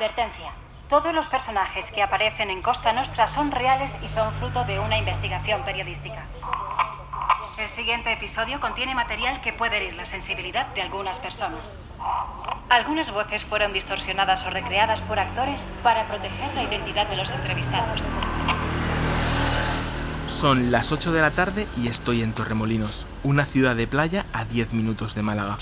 Advertencia. 0.00 0.52
Todos 0.88 1.14
los 1.14 1.26
personajes 1.26 1.84
que 1.94 2.02
aparecen 2.02 2.48
en 2.48 2.62
Costa 2.62 2.90
Nostra 2.94 3.34
son 3.34 3.50
reales 3.50 3.90
y 4.02 4.08
son 4.08 4.32
fruto 4.36 4.64
de 4.64 4.80
una 4.80 4.96
investigación 4.96 5.62
periodística. 5.62 6.24
El 7.58 7.68
siguiente 7.76 8.10
episodio 8.10 8.60
contiene 8.60 8.94
material 8.94 9.42
que 9.42 9.52
puede 9.52 9.76
herir 9.76 9.92
la 9.92 10.06
sensibilidad 10.06 10.68
de 10.68 10.80
algunas 10.80 11.18
personas. 11.18 11.70
Algunas 12.70 13.12
voces 13.12 13.44
fueron 13.44 13.74
distorsionadas 13.74 14.42
o 14.46 14.48
recreadas 14.48 15.00
por 15.02 15.18
actores 15.18 15.60
para 15.82 16.06
proteger 16.06 16.54
la 16.54 16.62
identidad 16.62 17.06
de 17.06 17.16
los 17.16 17.28
entrevistados. 17.28 18.00
Son 20.28 20.72
las 20.72 20.92
8 20.92 21.12
de 21.12 21.20
la 21.20 21.32
tarde 21.32 21.68
y 21.76 21.88
estoy 21.88 22.22
en 22.22 22.32
Torremolinos, 22.32 23.06
una 23.22 23.44
ciudad 23.44 23.76
de 23.76 23.86
playa 23.86 24.24
a 24.32 24.46
10 24.46 24.72
minutos 24.72 25.14
de 25.14 25.20
Málaga. 25.20 25.58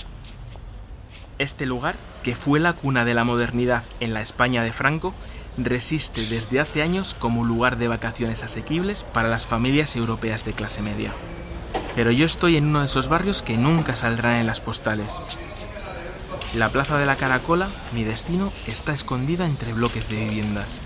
Este 1.39 1.67
lugar, 1.67 1.97
que 2.25 2.35
fue 2.35 2.59
la 2.59 2.73
cuna 2.73 3.05
de 3.05 3.15
la 3.15 3.23
modernidad 3.23 3.85
en 4.01 4.13
la 4.13 4.23
España 4.23 4.65
de 4.65 4.73
Franco, 4.73 5.15
resiste 5.57 6.27
desde 6.27 6.59
hace 6.59 6.83
años 6.83 7.15
como 7.15 7.45
lugar 7.45 7.79
de 7.79 7.87
vacaciones 7.87 8.43
asequibles 8.43 9.05
para 9.05 9.29
las 9.29 9.47
familias 9.47 9.95
europeas 9.95 10.45
de 10.45 10.53
clase 10.53 10.83
media. 10.83 11.13
Pero 11.95 12.11
yo 12.11 12.27
estoy 12.27 12.57
en 12.57 12.67
uno 12.67 12.81
de 12.81 12.87
esos 12.87 13.09
barrios 13.09 13.43
que 13.43 13.57
nunca 13.57 13.95
saldrán 13.95 14.37
en 14.37 14.49
las 14.49 14.61
postales. 14.61 15.21
La 16.55 16.71
Plaza 16.71 16.99
de 16.99 17.07
la 17.07 17.17
Caracola, 17.17 17.69
mi 17.93 18.03
destino, 18.03 18.53
está 18.67 18.93
escondida 18.93 19.47
entre 19.47 19.73
bloques 19.75 20.09
de 20.09 20.17
viviendas. 20.17 20.81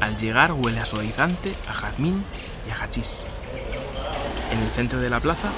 Al 0.00 0.16
llegar 0.16 0.52
huele 0.52 0.80
a 0.80 0.86
suavizante, 0.86 1.54
a 1.68 1.72
jazmín 1.72 2.24
y 2.66 2.70
a 2.72 2.82
hachís. 2.82 3.24
En 4.50 4.60
el 4.60 4.70
centro 4.70 4.98
de 5.00 5.10
la 5.10 5.20
plaza, 5.20 5.50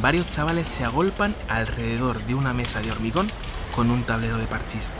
varios 0.00 0.30
chavales 0.30 0.68
se 0.68 0.84
agolpan 0.84 1.34
alrededor 1.48 2.24
de 2.24 2.34
una 2.34 2.54
mesa 2.54 2.80
de 2.80 2.90
hormigón 2.90 3.28
con 3.76 3.90
un 3.90 4.02
tablero 4.02 4.38
de 4.38 4.46
parchís. 4.46 4.96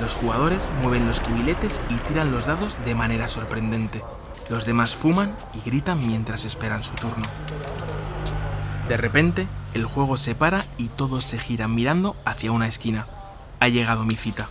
Los 0.00 0.14
jugadores 0.14 0.70
mueven 0.82 1.06
los 1.06 1.20
cubiletes 1.20 1.82
y 1.90 1.94
tiran 2.08 2.30
los 2.30 2.46
dados 2.46 2.78
de 2.84 2.94
manera 2.94 3.26
sorprendente. 3.26 4.02
Los 4.48 4.64
demás 4.64 4.94
fuman 4.94 5.36
y 5.52 5.60
gritan 5.68 6.06
mientras 6.06 6.44
esperan 6.44 6.84
su 6.84 6.94
turno. 6.94 7.26
De 8.88 8.96
repente, 8.96 9.48
el 9.74 9.84
juego 9.84 10.16
se 10.16 10.36
para 10.36 10.64
y 10.78 10.86
todos 10.88 11.24
se 11.24 11.40
giran 11.40 11.74
mirando 11.74 12.14
hacia 12.24 12.52
una 12.52 12.68
esquina. 12.68 13.08
Ha 13.58 13.68
llegado 13.68 14.04
mi 14.04 14.14
cita. 14.14 14.48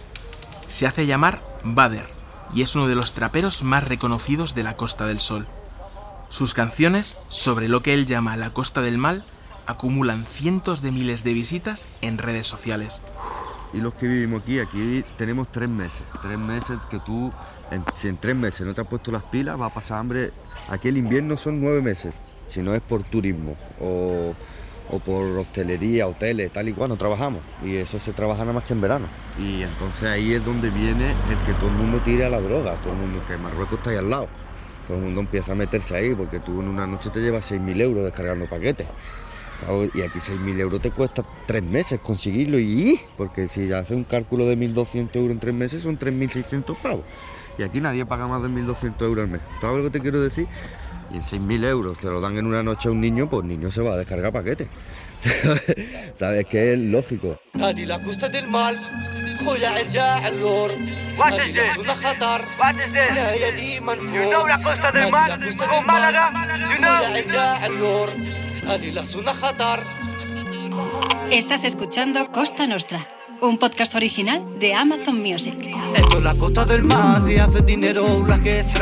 Se 0.68 0.86
hace 0.86 1.06
llamar 1.06 1.42
Bader 1.64 2.10
y 2.54 2.62
es 2.62 2.76
uno 2.76 2.88
de 2.88 2.96
los 2.96 3.14
traperos 3.14 3.64
más 3.64 3.88
reconocidos 3.88 4.54
de 4.54 4.64
la 4.64 4.76
Costa 4.76 5.06
del 5.06 5.22
Sol. 5.22 5.48
Sus 6.28 6.54
canciones, 6.54 7.18
sobre 7.30 7.70
lo 7.70 7.82
que 7.82 7.94
él 7.94 8.06
llama 8.06 8.36
la 8.36 8.50
Costa 8.50 8.82
del 8.82 8.98
Mal, 8.98 9.26
acumulan 9.68 10.26
cientos 10.26 10.82
de 10.82 10.92
miles 10.92 11.24
de 11.24 11.34
visitas 11.34 11.88
en 12.02 12.18
redes 12.18 12.48
sociales 12.48 13.02
y 13.76 13.82
los 13.82 13.94
que 13.94 14.08
vivimos 14.08 14.42
aquí, 14.42 14.60
aquí 14.60 15.04
tenemos 15.18 15.52
tres 15.52 15.68
meses. 15.68 16.04
Tres 16.22 16.38
meses 16.38 16.78
que 16.90 17.00
tú, 17.00 17.32
si 17.96 18.08
en 18.08 18.18
tres 18.18 18.36
meses 18.36 18.66
no 18.66 18.74
te 18.74 18.82
has 18.82 18.88
puesto 18.88 19.12
las 19.12 19.24
pilas, 19.24 19.60
va 19.60 19.66
a 19.66 19.74
pasar 19.74 20.00
hambre. 20.00 20.32
Aquí 20.70 20.88
el 20.88 20.98
invierno 20.98 21.36
son 21.36 21.60
nueve 21.60 21.82
meses, 21.82 22.16
si 22.48 22.62
no 22.62 22.74
es 22.74 22.82
por 22.82 23.04
turismo 23.04 23.56
o, 23.82 24.34
por 25.04 25.26
hostelería, 25.38 26.08
hoteles, 26.08 26.54
tal 26.54 26.70
y 26.70 26.74
cual, 26.74 26.90
no 26.90 26.96
trabajamos. 26.96 27.42
Y 27.64 27.76
eso 27.76 28.00
se 28.00 28.14
trabaja 28.14 28.42
nada 28.42 28.54
más 28.54 28.64
que 28.64 28.74
en 28.74 28.80
verano. 28.80 29.08
Y 29.38 29.64
entonces 29.64 30.10
ahí 30.10 30.34
es 30.34 30.46
donde 30.46 30.70
viene 30.70 31.12
el 31.12 31.38
que 31.46 31.54
todo 31.60 31.68
el 31.68 31.76
mundo 31.76 32.00
tire 32.00 32.26
a 32.26 32.30
la 32.30 32.40
droga, 32.40 32.80
todo 32.82 32.94
el 32.94 33.00
mundo, 33.00 33.24
que 33.28 33.38
Marruecos 33.38 33.80
está 33.80 33.90
ahí 33.90 33.98
al 33.98 34.10
lado. 34.10 34.30
Todo 34.88 34.98
el 34.98 35.04
mundo 35.04 35.20
empieza 35.20 35.52
a 35.52 35.56
meterse 35.56 35.98
ahí 35.98 36.16
porque 36.16 36.40
tú 36.40 36.62
en 36.62 36.70
una 36.70 36.88
noche 36.88 37.10
te 37.10 37.20
llevas 37.20 37.52
6.000 37.52 37.82
euros 37.82 38.06
descargando 38.06 38.48
paquetes. 38.48 38.88
Y 39.94 40.02
aquí 40.02 40.20
6.000 40.20 40.60
euros 40.60 40.82
te 40.82 40.92
cuesta 40.92 41.24
tres 41.46 41.64
meses 41.64 42.00
conseguirlo 42.00 42.60
y 42.60 43.00
porque 43.18 43.48
si 43.48 43.72
haces 43.72 43.96
un 43.96 44.04
cálculo 44.04 44.46
de 44.46 44.58
1.200 44.58 45.16
euros 45.16 45.32
en 45.32 45.40
tres 45.40 45.54
meses 45.54 45.84
son 45.84 45.98
3.600 45.98 46.76
pavos. 46.78 47.04
Y 47.58 47.64
aquí 47.64 47.80
nadie 47.82 48.06
paga 48.06 48.28
más 48.28 48.42
de 48.42 48.50
1.200 48.50 49.02
euros 49.04 49.24
al 49.24 49.32
mes. 49.32 49.42
¿Sabes 49.62 49.78
lo 49.78 49.84
que 49.86 49.90
te 49.98 50.02
quiero 50.02 50.22
decir? 50.22 50.48
Y 51.12 51.18
en 51.18 51.24
6.000 51.24 51.66
euros 51.66 51.98
te 51.98 52.08
lo 52.08 52.20
dan 52.22 52.38
en 52.38 52.46
una 52.46 52.64
noche 52.64 52.90
a 52.90 52.92
un 52.92 53.02
niño, 53.02 53.30
pues 53.30 53.44
el 53.44 53.50
niño 53.50 53.72
se 53.72 53.82
va 53.82 53.94
a 53.94 53.98
descargar 53.98 54.34
paquete. 54.34 54.68
¿Sabes 56.14 56.46
que 56.46 56.74
es 56.74 56.80
lógico? 56.80 57.40
la 57.54 58.02
costa 58.04 58.30
del 58.30 58.48
mal. 58.48 58.80
What 61.18 61.34
is 61.34 61.54
this? 61.54 61.78
What 62.58 62.76
is 62.76 62.92
this? 62.94 63.16
You 64.14 64.30
know 64.30 64.46
la 64.48 64.62
costa 64.62 64.92
del 64.92 65.12
mal? 65.12 65.40
Málaga? 65.86 66.32
You 66.70 66.78
know? 66.82 68.45
Estás 71.32 71.64
escuchando 71.64 72.32
Costa 72.32 72.68
Nostra, 72.68 73.08
un 73.48 73.58
podcast 73.58 73.94
original 73.96 74.44
de 74.60 74.74
Amazon 74.74 75.22
Music. 75.22 75.56
Esto 75.96 76.18
es 76.18 76.24
la 76.24 76.36
costa 76.36 76.66
del 76.66 76.84
mar, 76.84 77.22
si 77.26 77.38
hace 77.38 77.62
dinero 77.62 78.26
la 78.28 78.40
que 78.40 78.60
es 78.60 78.74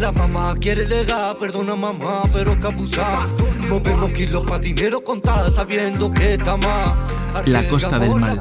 La 0.00 0.10
mamá 0.12 0.54
quiere 0.60 0.86
legar, 0.86 1.36
perdona 1.38 1.74
mamá, 1.74 2.22
pero 2.32 2.58
que 2.58 2.66
abusar. 2.66 3.28
Movemos 3.68 4.10
kilos 4.12 4.44
para 4.44 4.58
dinero 4.58 5.02
contar 5.02 5.50
sabiendo 5.52 6.12
que 6.12 6.34
está 6.34 6.56
más. 6.56 7.24
La 7.46 7.66
Costa 7.68 7.98
del 7.98 8.14
Mal 8.14 8.40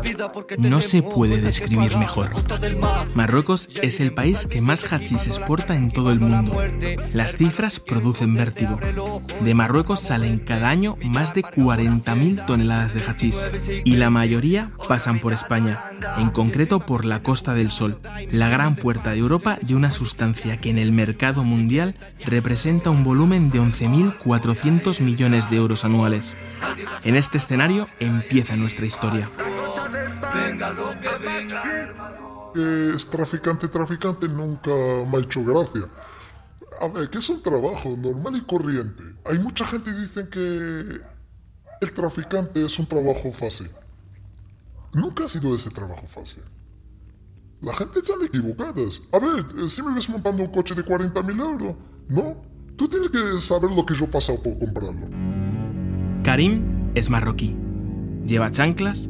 no 0.59 0.79
se 0.81 1.01
puede 1.01 1.41
describir 1.41 1.97
mejor. 1.97 2.29
Marruecos 3.15 3.69
es 3.81 3.99
el 3.99 4.13
país 4.13 4.45
que 4.45 4.61
más 4.61 4.93
hachís 4.93 5.25
exporta 5.25 5.75
en 5.75 5.91
todo 5.91 6.11
el 6.11 6.19
mundo. 6.19 6.55
Las 7.11 7.35
cifras 7.35 7.79
producen 7.79 8.35
vértigo. 8.35 8.79
De 9.41 9.55
Marruecos 9.55 9.99
salen 9.99 10.39
cada 10.39 10.69
año 10.69 10.95
más 11.03 11.33
de 11.33 11.41
40.000 11.41 12.45
toneladas 12.45 12.93
de 12.93 13.01
hachís 13.01 13.43
y 13.83 13.95
la 13.95 14.11
mayoría 14.11 14.71
pasan 14.87 15.19
por 15.19 15.33
España, 15.33 15.42
en 16.17 16.29
concreto 16.29 16.79
por 16.79 17.05
la 17.05 17.21
Costa 17.21 17.53
del 17.53 17.71
Sol, 17.71 17.99
la 18.31 18.49
gran 18.49 18.75
puerta 18.75 19.11
de 19.11 19.17
Europa 19.17 19.57
de 19.61 19.75
una 19.75 19.91
sustancia 19.91 20.57
que 20.57 20.69
en 20.69 20.77
el 20.77 20.91
mercado 20.91 21.43
mundial 21.43 21.95
representa 22.25 22.89
un 22.89 23.03
volumen 23.03 23.49
de 23.49 23.59
11.400 23.59 25.01
millones 25.01 25.49
de 25.49 25.57
euros 25.57 25.85
anuales. 25.85 26.35
En 27.03 27.15
este 27.15 27.37
escenario 27.37 27.87
empieza 27.99 28.55
nuestra 28.55 28.85
historia. 28.85 29.29
es 32.55 33.09
traficante, 33.09 33.67
traficante 33.67 34.27
nunca 34.27 34.71
me 34.71 35.17
ha 35.17 35.21
hecho 35.21 35.43
gracia. 35.43 35.89
A 36.81 36.87
ver, 36.87 37.09
que 37.09 37.19
es 37.19 37.29
un 37.29 37.41
trabajo 37.41 37.95
normal 37.97 38.35
y 38.35 38.41
corriente. 38.41 39.03
Hay 39.25 39.39
mucha 39.39 39.65
gente 39.65 39.91
que 39.91 39.97
dice 39.97 40.29
que 40.29 41.01
el 41.81 41.93
traficante 41.93 42.65
es 42.65 42.79
un 42.79 42.85
trabajo 42.85 43.31
fácil. 43.31 43.69
Nunca 44.93 45.25
ha 45.25 45.29
sido 45.29 45.55
ese 45.55 45.69
trabajo 45.69 46.05
fácil. 46.07 46.43
La 47.61 47.73
gente 47.73 47.99
están 47.99 48.21
equivocadas. 48.23 49.01
A 49.11 49.19
ver, 49.19 49.69
si 49.69 49.81
me 49.81 49.93
ves 49.95 50.09
montando 50.09 50.43
un 50.43 50.51
coche 50.51 50.75
de 50.75 50.83
40.000 50.83 51.41
euros, 51.41 51.75
no. 52.09 52.35
Tú 52.75 52.87
tienes 52.87 53.09
que 53.09 53.39
saber 53.39 53.71
lo 53.71 53.85
que 53.85 53.95
yo 53.95 54.05
he 54.05 54.07
pasado 54.07 54.41
por 54.41 54.57
comprarlo. 54.59 55.07
Karim 56.23 56.91
es 56.95 57.09
marroquí 57.09 57.55
Lleva 58.25 58.51
chanclas, 58.51 59.09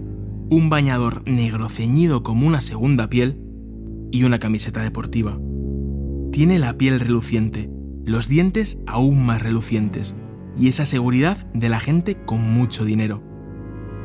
un 0.49 0.69
bañador 0.69 1.27
negro 1.29 1.69
ceñido 1.69 2.23
como 2.23 2.47
una 2.47 2.61
segunda 2.61 3.09
piel 3.09 3.39
y 4.11 4.23
una 4.23 4.39
camiseta 4.39 4.81
deportiva. 4.81 5.39
Tiene 6.31 6.57
la 6.57 6.77
piel 6.77 6.99
reluciente, 6.99 7.69
los 8.05 8.27
dientes 8.27 8.79
aún 8.87 9.23
más 9.23 9.41
relucientes 9.41 10.15
y 10.57 10.67
esa 10.67 10.85
seguridad 10.85 11.45
de 11.53 11.69
la 11.69 11.79
gente 11.79 12.23
con 12.25 12.41
mucho 12.41 12.85
dinero. 12.85 13.32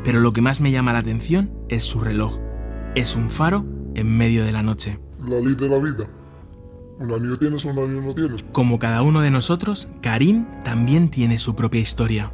Pero 0.05 0.21
lo 0.21 0.33
que 0.33 0.41
más 0.41 0.61
me 0.61 0.71
llama 0.71 0.93
la 0.93 1.01
atención 1.01 1.51
es 1.69 1.85
su 1.85 2.01
reloj. 2.01 2.39
Es 2.95 3.17
un 3.17 3.31
faro 3.31 3.65
en 3.95 4.17
medio 4.17 4.45
de 4.45 4.53
la 4.53 4.63
noche. 4.63 5.01
La 5.27 5.41
ley 5.41 5.55
de 5.55 5.69
la 5.69 5.79
vida. 5.79 6.09
Un 6.99 7.13
año 7.13 7.37
tienes, 7.37 7.65
un 7.65 7.79
año 7.79 8.01
no 8.01 8.15
tienes. 8.15 8.45
Como 8.53 8.79
cada 8.79 9.03
uno 9.03 9.21
de 9.21 9.31
nosotros, 9.31 9.89
Karim 10.03 10.47
también 10.65 11.11
tiene 11.11 11.39
su 11.39 11.55
propia 11.55 11.81
historia. 11.81 12.33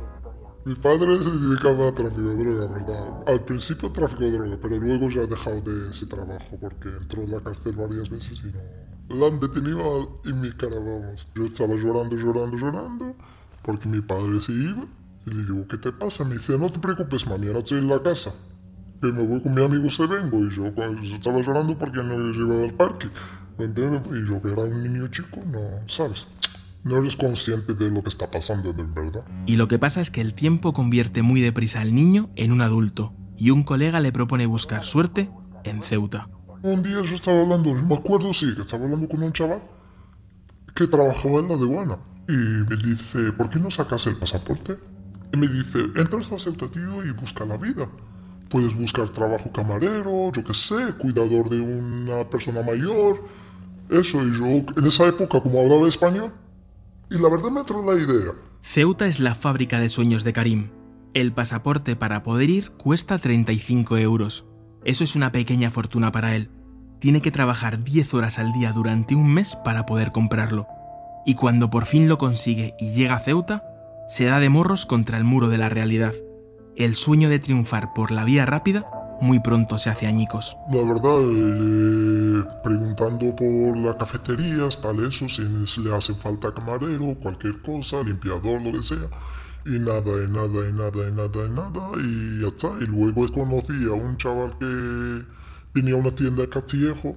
Mi 0.64 0.74
padre 0.74 1.22
se 1.22 1.30
dedicaba 1.30 1.88
a 1.88 1.94
tráfico 1.94 2.22
de 2.22 2.36
droga, 2.36 2.66
¿verdad? 2.72 3.22
Al 3.26 3.44
principio 3.44 3.92
tráfico 3.92 4.22
de 4.22 4.32
droga, 4.32 4.56
pero 4.62 4.78
luego 4.78 5.10
ya 5.10 5.22
ha 5.22 5.26
dejado 5.26 5.60
de 5.60 5.90
ese 5.90 6.06
trabajo 6.06 6.56
porque 6.58 6.88
entró 6.88 7.22
en 7.22 7.32
la 7.32 7.40
cárcel 7.40 7.76
varias 7.76 8.08
veces 8.08 8.42
y 8.42 8.46
no... 8.46 9.18
La 9.18 9.26
han 9.26 9.38
detenido 9.40 10.22
en 10.24 10.40
mi 10.40 10.50
cara, 10.52 10.76
vamos. 10.76 11.28
Yo 11.34 11.44
estaba 11.44 11.74
llorando, 11.74 12.16
llorando, 12.16 12.56
llorando 12.56 13.14
porque 13.62 13.88
mi 13.88 14.00
padre 14.00 14.40
se 14.40 14.52
iba. 14.52 14.86
Y 15.26 15.30
le 15.30 15.44
digo, 15.44 15.66
¿qué 15.68 15.78
te 15.78 15.92
pasa? 15.92 16.24
Me 16.24 16.34
dice, 16.34 16.58
no 16.58 16.70
te 16.70 16.78
preocupes, 16.78 17.26
ahora 17.26 17.58
estoy 17.58 17.78
en 17.78 17.88
la 17.88 18.02
casa. 18.02 18.34
Que 19.00 19.12
me 19.12 19.22
voy 19.22 19.40
con 19.40 19.54
mi 19.54 19.62
amigo 19.62 19.90
se 19.90 20.06
vengo. 20.06 20.38
Y 20.44 20.50
yo, 20.50 20.72
yo 20.74 21.14
estaba 21.14 21.40
llorando 21.40 21.78
porque 21.78 22.02
no 22.02 22.16
llevaba 22.32 22.64
al 22.64 22.74
parque. 22.74 23.08
¿Me 23.58 23.66
entiendes? 23.66 24.02
Y 24.06 24.28
yo 24.28 24.42
que 24.42 24.52
era 24.52 24.62
un 24.62 24.82
niño 24.82 25.08
chico, 25.08 25.40
no, 25.46 25.60
¿sabes? 25.86 26.26
no 26.84 26.98
eres 26.98 27.16
consciente 27.16 27.74
de 27.74 27.90
lo 27.90 28.02
que 28.02 28.10
está 28.10 28.30
pasando 28.30 28.72
de 28.72 28.84
verdad. 28.84 29.24
Y 29.46 29.56
lo 29.56 29.68
que 29.68 29.78
pasa 29.78 30.00
es 30.00 30.10
que 30.10 30.20
el 30.20 30.34
tiempo 30.34 30.72
convierte 30.72 31.22
muy 31.22 31.40
deprisa 31.40 31.80
al 31.80 31.94
niño 31.94 32.30
en 32.36 32.52
un 32.52 32.60
adulto, 32.60 33.14
y 33.36 33.50
un 33.50 33.62
colega 33.62 34.00
le 34.00 34.12
propone 34.12 34.46
buscar 34.46 34.84
suerte 34.84 35.30
en 35.64 35.82
Ceuta. 35.82 36.28
Un 36.62 36.82
día 36.82 37.02
yo 37.02 37.14
estaba 37.14 37.40
hablando, 37.40 37.74
me 37.74 37.94
acuerdo 37.94 38.32
sí, 38.32 38.54
que 38.54 38.62
estaba 38.62 38.84
hablando 38.84 39.08
con 39.08 39.22
un 39.22 39.32
chaval 39.32 39.62
que 40.74 40.86
trabajaba 40.86 41.40
en 41.40 41.48
la 41.48 41.54
aduana. 41.54 41.98
Y 42.28 42.32
me 42.32 42.76
dice, 42.76 43.32
¿por 43.32 43.50
qué 43.50 43.58
no 43.58 43.70
sacas 43.70 44.06
el 44.06 44.16
pasaporte? 44.16 44.76
Y 45.34 45.36
me 45.36 45.48
dice, 45.48 45.80
entras 45.96 46.30
a 46.30 46.38
Ceuta, 46.38 46.68
tío, 46.68 47.04
y 47.04 47.10
busca 47.10 47.44
la 47.44 47.56
vida. 47.56 47.88
puedes 48.48 48.72
buscar 48.76 49.08
trabajo 49.08 49.50
camarero, 49.50 50.30
yo 50.32 50.44
qué 50.44 50.54
sé, 50.54 50.94
cuidador 50.96 51.48
de 51.48 51.58
una 51.58 52.22
persona 52.30 52.62
mayor. 52.62 53.20
Eso, 53.90 54.24
y 54.24 54.38
yo 54.38 54.46
en 54.76 54.86
esa 54.86 55.08
época, 55.08 55.40
como 55.40 55.60
hablaba 55.60 55.88
español, 55.88 56.32
y 57.10 57.18
la 57.18 57.28
verdad 57.28 57.50
me 57.50 57.60
entró 57.60 57.82
la 57.84 58.00
idea. 58.00 58.32
Ceuta 58.62 59.06
es 59.06 59.18
la 59.18 59.34
fábrica 59.34 59.80
de 59.80 59.88
sueños 59.88 60.22
de 60.22 60.32
Karim. 60.32 60.70
El 61.14 61.32
pasaporte 61.32 61.96
para 61.96 62.22
poder 62.22 62.48
ir 62.48 62.70
cuesta 62.70 63.18
35 63.18 63.96
euros. 63.96 64.44
Eso 64.84 65.02
es 65.02 65.16
una 65.16 65.32
pequeña 65.32 65.72
fortuna 65.72 66.12
para 66.12 66.36
él. 66.36 66.48
Tiene 67.00 67.22
que 67.22 67.32
trabajar 67.32 67.82
10 67.82 68.14
horas 68.14 68.38
al 68.38 68.52
día 68.52 68.72
durante 68.72 69.16
un 69.16 69.34
mes 69.34 69.56
para 69.56 69.84
poder 69.84 70.12
comprarlo. 70.12 70.68
Y 71.26 71.34
cuando 71.34 71.70
por 71.70 71.86
fin 71.86 72.08
lo 72.08 72.18
consigue 72.18 72.74
y 72.78 72.92
llega 72.92 73.16
a 73.16 73.20
Ceuta, 73.20 73.73
se 74.08 74.24
da 74.24 74.40
de 74.40 74.48
morros 74.48 74.86
contra 74.86 75.18
el 75.18 75.24
muro 75.24 75.48
de 75.48 75.58
la 75.58 75.68
realidad. 75.68 76.14
El 76.76 76.94
sueño 76.94 77.28
de 77.28 77.38
triunfar 77.38 77.92
por 77.94 78.10
la 78.10 78.24
vía 78.24 78.46
rápida 78.46 78.86
muy 79.20 79.40
pronto 79.40 79.78
se 79.78 79.90
hace 79.90 80.06
añicos. 80.06 80.56
La 80.70 80.82
verdad, 80.82 81.20
eh, 81.22 82.44
preguntando 82.62 83.34
por 83.34 83.76
la 83.76 83.96
cafetería, 83.96 84.68
tal 84.82 85.06
eso, 85.06 85.28
si 85.28 85.82
le 85.82 85.94
hace 85.94 86.14
falta 86.14 86.52
camarero, 86.52 87.14
cualquier 87.22 87.60
cosa, 87.62 88.02
limpiador, 88.02 88.60
lo 88.60 88.72
que 88.72 88.82
sea. 88.82 89.08
Y 89.66 89.78
nada, 89.78 90.24
y 90.24 90.30
nada, 90.30 90.68
y 90.68 90.72
nada, 90.72 91.08
y 91.08 91.12
nada, 91.12 91.46
y 91.46 91.50
nada, 91.50 91.90
y 91.98 92.40
ya 92.42 92.48
está. 92.48 92.72
Y 92.80 92.86
luego 92.86 93.26
conocí 93.32 93.84
a 93.86 93.92
un 93.92 94.16
chaval 94.18 94.58
que 94.58 95.22
tenía 95.72 95.96
una 95.96 96.10
tienda 96.10 96.42
de 96.42 96.48
Castillejo, 96.48 97.16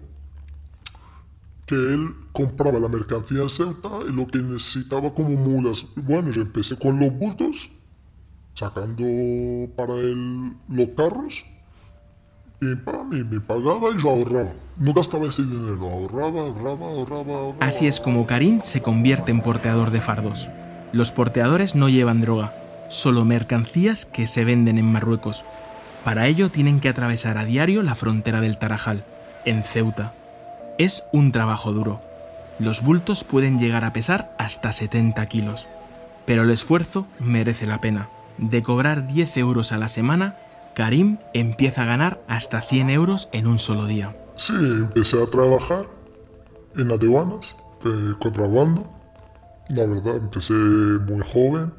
que 1.67 1.75
él 1.75 2.15
compraba 2.31 2.79
la 2.79 2.87
mercancía 2.87 3.43
en 3.43 3.49
Ceuta 3.49 3.89
y 4.07 4.13
lo 4.13 4.25
que 4.25 4.39
necesitaba 4.39 5.13
como 5.13 5.29
mulas. 5.31 5.85
Bueno, 5.95 6.31
yo 6.31 6.41
empecé 6.41 6.79
con 6.79 6.97
los 6.97 7.13
bultos, 7.13 7.69
sacando 8.53 9.03
para 9.75 9.93
él 9.95 10.53
los 10.69 10.87
carros 10.95 11.43
y 12.61 12.73
para 12.75 13.03
mí 13.03 13.23
me 13.23 13.39
pagaba 13.41 13.91
y 13.91 14.01
yo 14.01 14.09
ahorraba. 14.09 14.53
No 14.79 14.93
gastaba 14.93 15.27
ese 15.27 15.43
dinero, 15.43 15.89
ahorraba, 15.89 16.39
ahorraba, 16.39 16.87
ahorraba, 16.87 17.33
ahorraba. 17.33 17.67
Así 17.67 17.85
es 17.85 17.99
como 17.99 18.25
Karim 18.25 18.61
se 18.61 18.81
convierte 18.81 19.31
en 19.31 19.41
porteador 19.41 19.91
de 19.91 20.01
fardos. 20.01 20.47
Los 20.93 21.11
porteadores 21.11 21.75
no 21.75 21.89
llevan 21.89 22.21
droga, 22.21 22.55
solo 22.89 23.25
mercancías 23.25 24.05
que 24.05 24.25
se 24.25 24.45
venden 24.45 24.77
en 24.77 24.85
Marruecos. 24.85 25.43
Para 26.05 26.27
ello 26.27 26.49
tienen 26.49 26.79
que 26.79 26.87
atravesar 26.87 27.37
a 27.37 27.43
diario 27.43 27.83
la 27.83 27.93
frontera 27.93 28.39
del 28.39 28.57
Tarajal, 28.57 29.03
en 29.43 29.65
Ceuta. 29.65 30.13
Es 30.77 31.03
un 31.11 31.31
trabajo 31.31 31.73
duro. 31.73 32.01
Los 32.59 32.83
bultos 32.83 33.23
pueden 33.23 33.57
llegar 33.57 33.83
a 33.83 33.93
pesar 33.93 34.35
hasta 34.37 34.71
70 34.71 35.25
kilos. 35.25 35.67
Pero 36.25 36.43
el 36.43 36.51
esfuerzo 36.51 37.07
merece 37.19 37.65
la 37.65 37.81
pena. 37.81 38.09
De 38.37 38.61
cobrar 38.61 39.07
10 39.07 39.37
euros 39.37 39.71
a 39.71 39.77
la 39.77 39.87
semana, 39.87 40.37
Karim 40.75 41.17
empieza 41.33 41.81
a 41.81 41.85
ganar 41.85 42.21
hasta 42.27 42.61
100 42.61 42.91
euros 42.91 43.29
en 43.31 43.47
un 43.47 43.57
solo 43.57 43.87
día. 43.87 44.15
Sí, 44.35 44.53
empecé 44.53 45.21
a 45.21 45.25
trabajar 45.25 45.87
en 46.75 46.91
aduanas, 46.91 47.55
de 47.83 48.15
contrabando. 48.19 48.83
La 49.69 49.87
verdad, 49.87 50.17
empecé 50.17 50.53
muy 50.53 51.25
joven. 51.25 51.73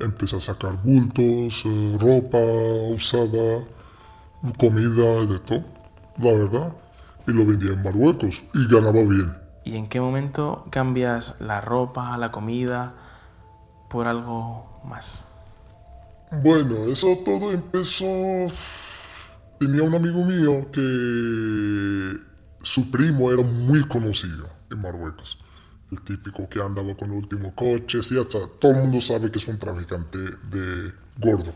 Empecé 0.00 0.36
a 0.36 0.40
sacar 0.40 0.82
bultos, 0.82 1.64
eh, 1.64 1.96
ropa 1.98 2.38
usada, 2.92 3.64
comida, 4.58 5.26
de 5.26 5.38
todo. 5.38 5.64
La 6.18 6.32
verdad. 6.32 6.72
Y 7.26 7.32
lo 7.32 7.44
vendía 7.44 7.72
en 7.72 7.82
Marruecos 7.82 8.44
y 8.54 8.66
ganaba 8.68 9.02
bien. 9.02 9.34
¿Y 9.64 9.76
en 9.76 9.88
qué 9.88 10.00
momento 10.00 10.66
cambias 10.70 11.34
la 11.40 11.60
ropa, 11.60 12.16
la 12.18 12.30
comida, 12.30 12.94
por 13.90 14.06
algo 14.06 14.80
más? 14.84 15.24
Bueno, 16.42 16.84
eso 16.86 17.18
todo 17.24 17.52
empezó... 17.52 18.06
Tenía 19.58 19.82
un 19.82 19.94
amigo 19.94 20.22
mío 20.24 20.70
que 20.70 22.16
su 22.62 22.90
primo 22.90 23.32
era 23.32 23.42
muy 23.42 23.82
conocido 23.88 24.48
en 24.70 24.82
Marruecos. 24.82 25.38
El 25.90 26.00
típico 26.02 26.48
que 26.48 26.60
andaba 26.60 26.94
con 26.94 27.10
el 27.10 27.16
último 27.16 27.54
coche, 27.54 28.00
y 28.10 28.18
hasta 28.18 28.38
todo 28.60 28.72
el 28.72 28.82
mundo 28.82 29.00
sabe 29.00 29.30
que 29.30 29.38
es 29.38 29.48
un 29.48 29.58
traficante 29.58 30.18
de 30.18 30.92
gordo. 31.18 31.52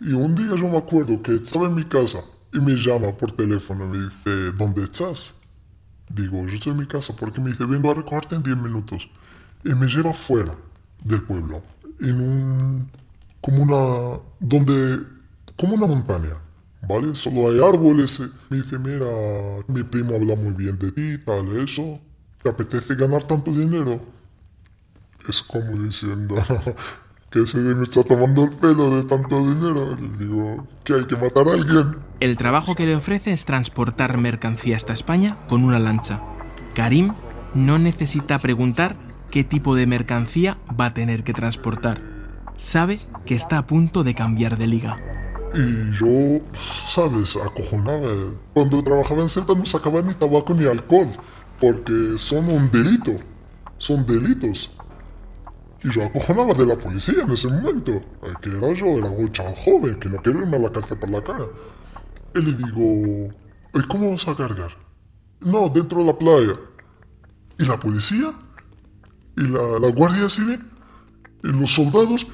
Y 0.00 0.12
un 0.12 0.34
día 0.34 0.54
yo 0.56 0.68
me 0.68 0.76
acuerdo 0.76 1.22
que 1.22 1.36
estaba 1.36 1.66
en 1.66 1.74
mi 1.74 1.84
casa 1.84 2.20
y 2.52 2.58
me 2.58 2.72
llama 2.72 3.16
por 3.16 3.32
teléfono 3.32 3.86
me 3.86 3.98
dice, 3.98 4.52
¿dónde 4.56 4.84
estás? 4.84 5.34
Digo, 6.08 6.46
yo 6.46 6.54
estoy 6.54 6.72
en 6.72 6.78
mi 6.78 6.86
casa 6.86 7.14
porque 7.16 7.40
me 7.40 7.50
dice, 7.50 7.64
vengo 7.64 7.90
a 7.90 7.94
recogerte 7.94 8.34
en 8.34 8.42
10 8.42 8.56
minutos. 8.56 9.08
Y 9.64 9.74
me 9.74 9.86
lleva 9.86 10.12
fuera 10.12 10.56
del 11.04 11.22
pueblo, 11.22 11.62
en 12.00 12.20
un 12.20 12.90
como 13.40 13.62
una, 13.62 14.20
donde, 14.40 15.04
como 15.56 15.74
una 15.74 15.86
montaña, 15.86 16.36
¿vale? 16.88 17.14
Solo 17.14 17.50
hay 17.50 17.60
árboles. 17.60 18.20
Me 18.48 18.58
dice, 18.58 18.78
mira, 18.78 19.06
mi 19.68 19.82
primo 19.82 20.16
habla 20.16 20.34
muy 20.36 20.52
bien 20.52 20.78
de 20.78 20.92
ti, 20.92 21.18
tal, 21.24 21.56
eso. 21.58 22.00
¿Te 22.42 22.48
apetece 22.48 22.94
ganar 22.94 23.22
tanto 23.24 23.50
dinero? 23.50 24.00
Es 25.28 25.42
como 25.42 25.82
diciendo 25.82 26.36
que 27.30 27.46
se 27.46 27.58
me 27.58 27.84
está 27.84 28.02
tomando 28.02 28.44
el 28.44 28.50
pelo 28.50 28.96
de 28.96 29.04
tanto 29.04 29.38
dinero. 29.38 29.96
Le 29.96 30.24
digo 30.24 30.66
que 30.84 30.94
hay 30.94 31.06
que 31.06 31.16
matar 31.16 31.48
a 31.48 31.52
alguien. 31.52 31.96
El 32.20 32.36
trabajo 32.36 32.74
que 32.74 32.86
le 32.86 32.96
ofrece 32.96 33.32
es 33.32 33.44
transportar 33.44 34.18
mercancía 34.18 34.76
hasta 34.76 34.92
España 34.92 35.38
con 35.48 35.64
una 35.64 35.78
lancha. 35.78 36.20
Karim 36.74 37.12
no 37.54 37.78
necesita 37.78 38.38
preguntar 38.38 38.96
qué 39.30 39.44
tipo 39.44 39.74
de 39.74 39.86
mercancía 39.86 40.58
va 40.78 40.86
a 40.86 40.94
tener 40.94 41.24
que 41.24 41.32
transportar 41.32 42.10
sabe 42.60 43.00
que 43.24 43.34
está 43.34 43.58
a 43.58 43.66
punto 43.66 44.04
de 44.04 44.14
cambiar 44.14 44.56
de 44.58 44.66
liga. 44.66 44.98
Y 45.54 45.90
yo, 45.92 46.40
sabes, 46.86 47.36
acojonaba. 47.36 48.08
Cuando 48.52 48.84
trabajaba 48.84 49.22
en 49.22 49.28
Celta 49.28 49.54
no 49.54 49.64
sacaba 49.66 50.02
ni 50.02 50.14
tabaco 50.14 50.54
ni 50.54 50.66
alcohol, 50.66 51.08
porque 51.58 52.14
son 52.16 52.48
un 52.48 52.70
delito. 52.70 53.16
Son 53.78 54.06
delitos. 54.06 54.70
Y 55.82 55.90
yo 55.90 56.04
acojonaba 56.04 56.52
de 56.54 56.66
la 56.66 56.76
policía 56.76 57.22
en 57.22 57.30
ese 57.30 57.48
momento, 57.48 58.02
que 58.42 58.50
era 58.50 58.72
yo, 58.74 58.86
era 58.98 59.08
un 59.10 59.32
chaval 59.32 59.54
joven, 59.56 59.98
que 59.98 60.08
no 60.10 60.22
quería 60.22 60.42
irme 60.42 60.56
a 60.56 60.60
la 60.60 60.72
cárcel 60.72 60.98
por 60.98 61.10
la 61.10 61.22
cara. 61.22 61.46
Y 62.34 62.42
le 62.42 62.52
digo, 62.52 63.34
¿y 63.74 63.82
cómo 63.88 64.10
vas 64.10 64.28
a 64.28 64.36
cargar? 64.36 64.70
No, 65.40 65.68
dentro 65.68 66.00
de 66.00 66.04
la 66.04 66.18
playa. 66.18 66.52
¿Y 67.58 67.64
la 67.64 67.80
policía? 67.80 68.32
¿Y 69.36 69.42
la, 69.42 69.78
la 69.78 69.88
Guardia 69.90 70.28
Civil? 70.28 70.60
Y 71.42 71.48
los 71.48 71.74
soldados 71.74 72.26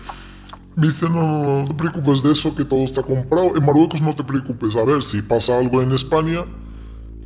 me 0.77 0.89
dicen, 0.89 1.13
no, 1.13 1.27
no, 1.27 1.63
no 1.63 1.69
te 1.69 1.75
preocupes 1.75 2.23
de 2.23 2.33
eso, 2.33 2.55
que 2.55 2.65
todo 2.65 2.81
está 2.81 3.03
comprado. 3.03 3.57
En 3.57 3.65
Marruecos 3.65 4.03
no 4.03 4.15
te 4.15 4.25
preocupes, 4.25 4.77
a 4.77 4.85
ver, 4.85 5.03
si 5.03 5.23
pasa 5.23 5.59
algo 5.59 5.83
en 5.83 5.93
España, 5.93 6.45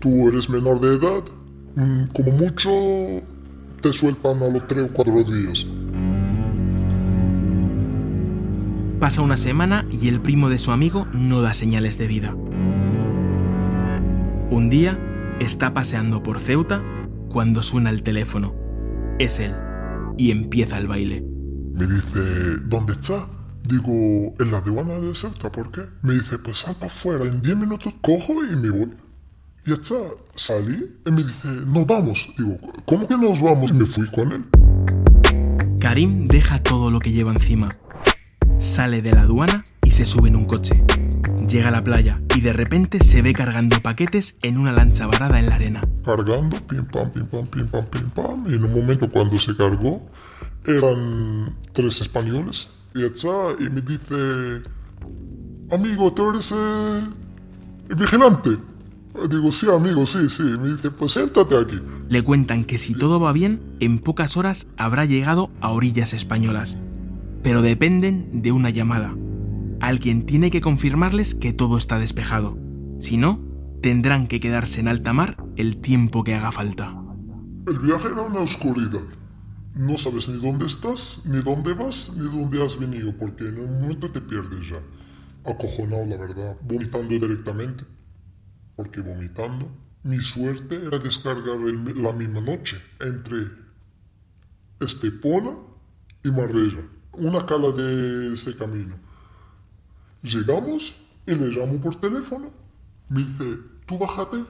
tú 0.01 0.29
eres 0.29 0.49
menor 0.49 0.81
de 0.81 0.95
edad, 0.95 1.25
mm, 1.75 2.05
como 2.15 2.31
mucho 2.33 2.71
te 3.83 3.93
sueltan 3.93 4.43
a 4.43 4.49
los 4.49 4.67
tres 4.69 4.85
o 4.85 4.93
cuatro 4.93 5.25
días. 5.25 5.67
Pasa 9.01 9.23
una 9.23 9.39
semana 9.39 9.87
y 9.91 10.09
el 10.09 10.21
primo 10.21 10.51
de 10.51 10.59
su 10.59 10.73
amigo 10.73 11.09
no 11.15 11.41
da 11.41 11.55
señales 11.55 11.97
de 11.97 12.07
vida. 12.07 12.35
Un 14.51 14.69
día 14.69 14.99
está 15.41 15.73
paseando 15.73 16.23
por 16.23 16.39
Ceuta 16.39 16.83
cuando 17.31 17.63
suena 17.63 17.89
el 17.89 18.03
teléfono. 18.03 18.55
Es 19.19 19.39
él. 19.39 19.57
Y 20.19 20.31
empieza 20.31 20.77
el 20.77 20.87
baile. 20.87 21.25
Me 21.73 21.87
dice, 21.87 22.59
¿dónde 22.67 22.93
está? 22.93 23.27
Digo, 23.65 24.35
en 24.39 24.53
la 24.53 24.59
aduana 24.59 24.93
de 24.93 25.15
Ceuta, 25.15 25.51
¿por 25.51 25.71
qué? 25.71 25.81
Me 26.03 26.13
dice, 26.13 26.39
pues 26.39 26.59
sal 26.59 26.75
para 26.75 26.89
afuera, 26.89 27.25
en 27.25 27.41
10 27.41 27.57
minutos 27.57 27.95
cojo 28.03 28.45
y 28.45 28.55
me 28.55 28.69
voy. 28.69 28.91
Y 29.65 29.73
está, 29.73 29.95
salí 30.35 30.95
y 31.07 31.11
me 31.11 31.25
dice, 31.25 31.49
nos 31.67 31.87
vamos. 31.87 32.31
Digo, 32.37 32.59
¿cómo 32.85 33.09
que 33.09 33.17
nos 33.17 33.41
vamos? 33.41 33.71
Y 33.71 33.75
me 33.75 33.87
fui 33.87 34.07
con 34.11 34.33
él. 34.33 34.45
Karim 35.81 36.27
deja 36.27 36.63
todo 36.63 36.91
lo 36.91 36.99
que 36.99 37.13
lleva 37.13 37.33
encima. 37.33 37.71
Sale 38.61 39.01
de 39.01 39.13
la 39.13 39.23
aduana 39.23 39.65
y 39.83 39.91
se 39.91 40.05
sube 40.05 40.29
en 40.29 40.37
un 40.37 40.45
coche. 40.45 40.85
Llega 41.49 41.69
a 41.69 41.71
la 41.71 41.83
playa 41.83 42.21
y 42.37 42.43
de 42.43 42.53
repente 42.53 43.03
se 43.03 43.23
ve 43.23 43.33
cargando 43.33 43.81
paquetes 43.81 44.37
en 44.43 44.59
una 44.59 44.71
lancha 44.71 45.07
varada 45.07 45.41
en 45.41 45.47
la 45.47 45.55
arena. 45.55 45.81
Cargando, 46.05 46.59
pim 46.67 46.85
pam, 46.85 47.11
pim 47.11 47.27
pam, 47.27 47.47
pim 47.47 47.67
pam, 47.69 47.87
pim 47.87 48.11
pam. 48.11 48.45
Y 48.47 48.57
en 48.57 48.65
un 48.65 48.75
momento 48.75 49.11
cuando 49.11 49.39
se 49.39 49.57
cargó, 49.57 50.05
eran 50.67 51.57
tres 51.73 52.03
españoles. 52.03 52.75
Y 52.95 53.05
está, 53.05 53.29
y 53.59 53.71
me 53.71 53.81
dice, 53.81 54.63
amigo, 55.73 56.13
¿tú 56.13 56.31
eres 56.31 56.53
eh, 56.53 57.01
el 57.89 57.97
vigilante? 57.97 58.59
Digo, 59.29 59.51
sí, 59.51 59.67
amigo, 59.69 60.05
sí, 60.05 60.29
sí. 60.29 60.43
Me 60.43 60.75
dice, 60.75 60.91
pues 60.91 61.13
siéntate 61.13 61.57
aquí. 61.57 61.81
Le 62.11 62.23
cuentan 62.23 62.65
que 62.65 62.77
si 62.77 62.95
todo 62.95 63.21
va 63.21 63.33
bien, 63.33 63.61
en 63.81 63.99
pocas 63.99 64.37
horas 64.37 64.67
habrá 64.77 65.07
llegado 65.07 65.51
a 65.63 65.71
orillas 65.71 66.13
españolas. 66.13 66.79
Pero 67.43 67.63
dependen 67.63 68.43
de 68.43 68.53
una 68.53 68.71
llamada. 68.71 69.17
Alguien 69.81 70.27
tiene 70.27 70.51
que 70.51 70.61
confirmarles 70.61 71.35
que 71.35 71.53
todo 71.53 71.79
está 71.79 71.99
despejado. 71.99 72.59
Si 72.99 73.17
no, 73.17 73.41
tendrán 73.83 74.27
que 74.27 74.41
quedarse 74.41 74.81
en 74.81 74.89
alta 74.89 75.13
mar 75.13 75.43
el 75.57 75.79
tiempo 75.79 76.23
que 76.23 76.35
haga 76.35 76.53
falta. 76.53 76.95
El 77.67 77.79
viaje 77.79 78.09
era 78.09 78.23
una 78.23 78.41
oscuridad. 78.41 79.07
No 79.75 79.97
sabes 79.97 80.29
ni 80.29 80.39
dónde 80.41 80.67
estás, 80.67 81.25
ni 81.27 81.41
dónde 81.43 81.73
vas, 81.75 82.17
ni 82.17 82.25
dónde 82.29 82.63
has 82.63 82.79
venido, 82.79 83.17
porque 83.17 83.49
en 83.49 83.61
un 83.61 83.81
momento 83.81 84.11
te 84.11 84.21
pierdes 84.21 84.69
ya. 84.69 84.81
acojonado, 85.51 86.05
la 86.07 86.17
verdad, 86.17 86.57
vomitando 86.63 87.09
directamente. 87.09 87.85
Porque 88.77 89.01
vomitando, 89.01 89.71
mi 90.03 90.19
suerte 90.19 90.77
era 90.87 90.99
descargar 90.99 91.59
la 91.59 92.13
misma 92.13 92.41
noche 92.41 92.79
entre 93.01 93.49
Estepona 94.81 95.53
y 96.25 96.31
Marbella, 96.31 96.83
una 97.13 97.45
cala 97.47 97.73
de 97.73 98.35
ese 98.35 98.57
camino. 98.57 98.97
Llegamos 100.23 100.97
y 101.27 101.35
le 101.35 101.49
llamo 101.49 101.81
por 101.81 101.97
teléfono. 101.97 102.51
Me 103.09 103.25
dice, 103.25 103.59
tú 103.87 103.99
bájate 103.99 104.45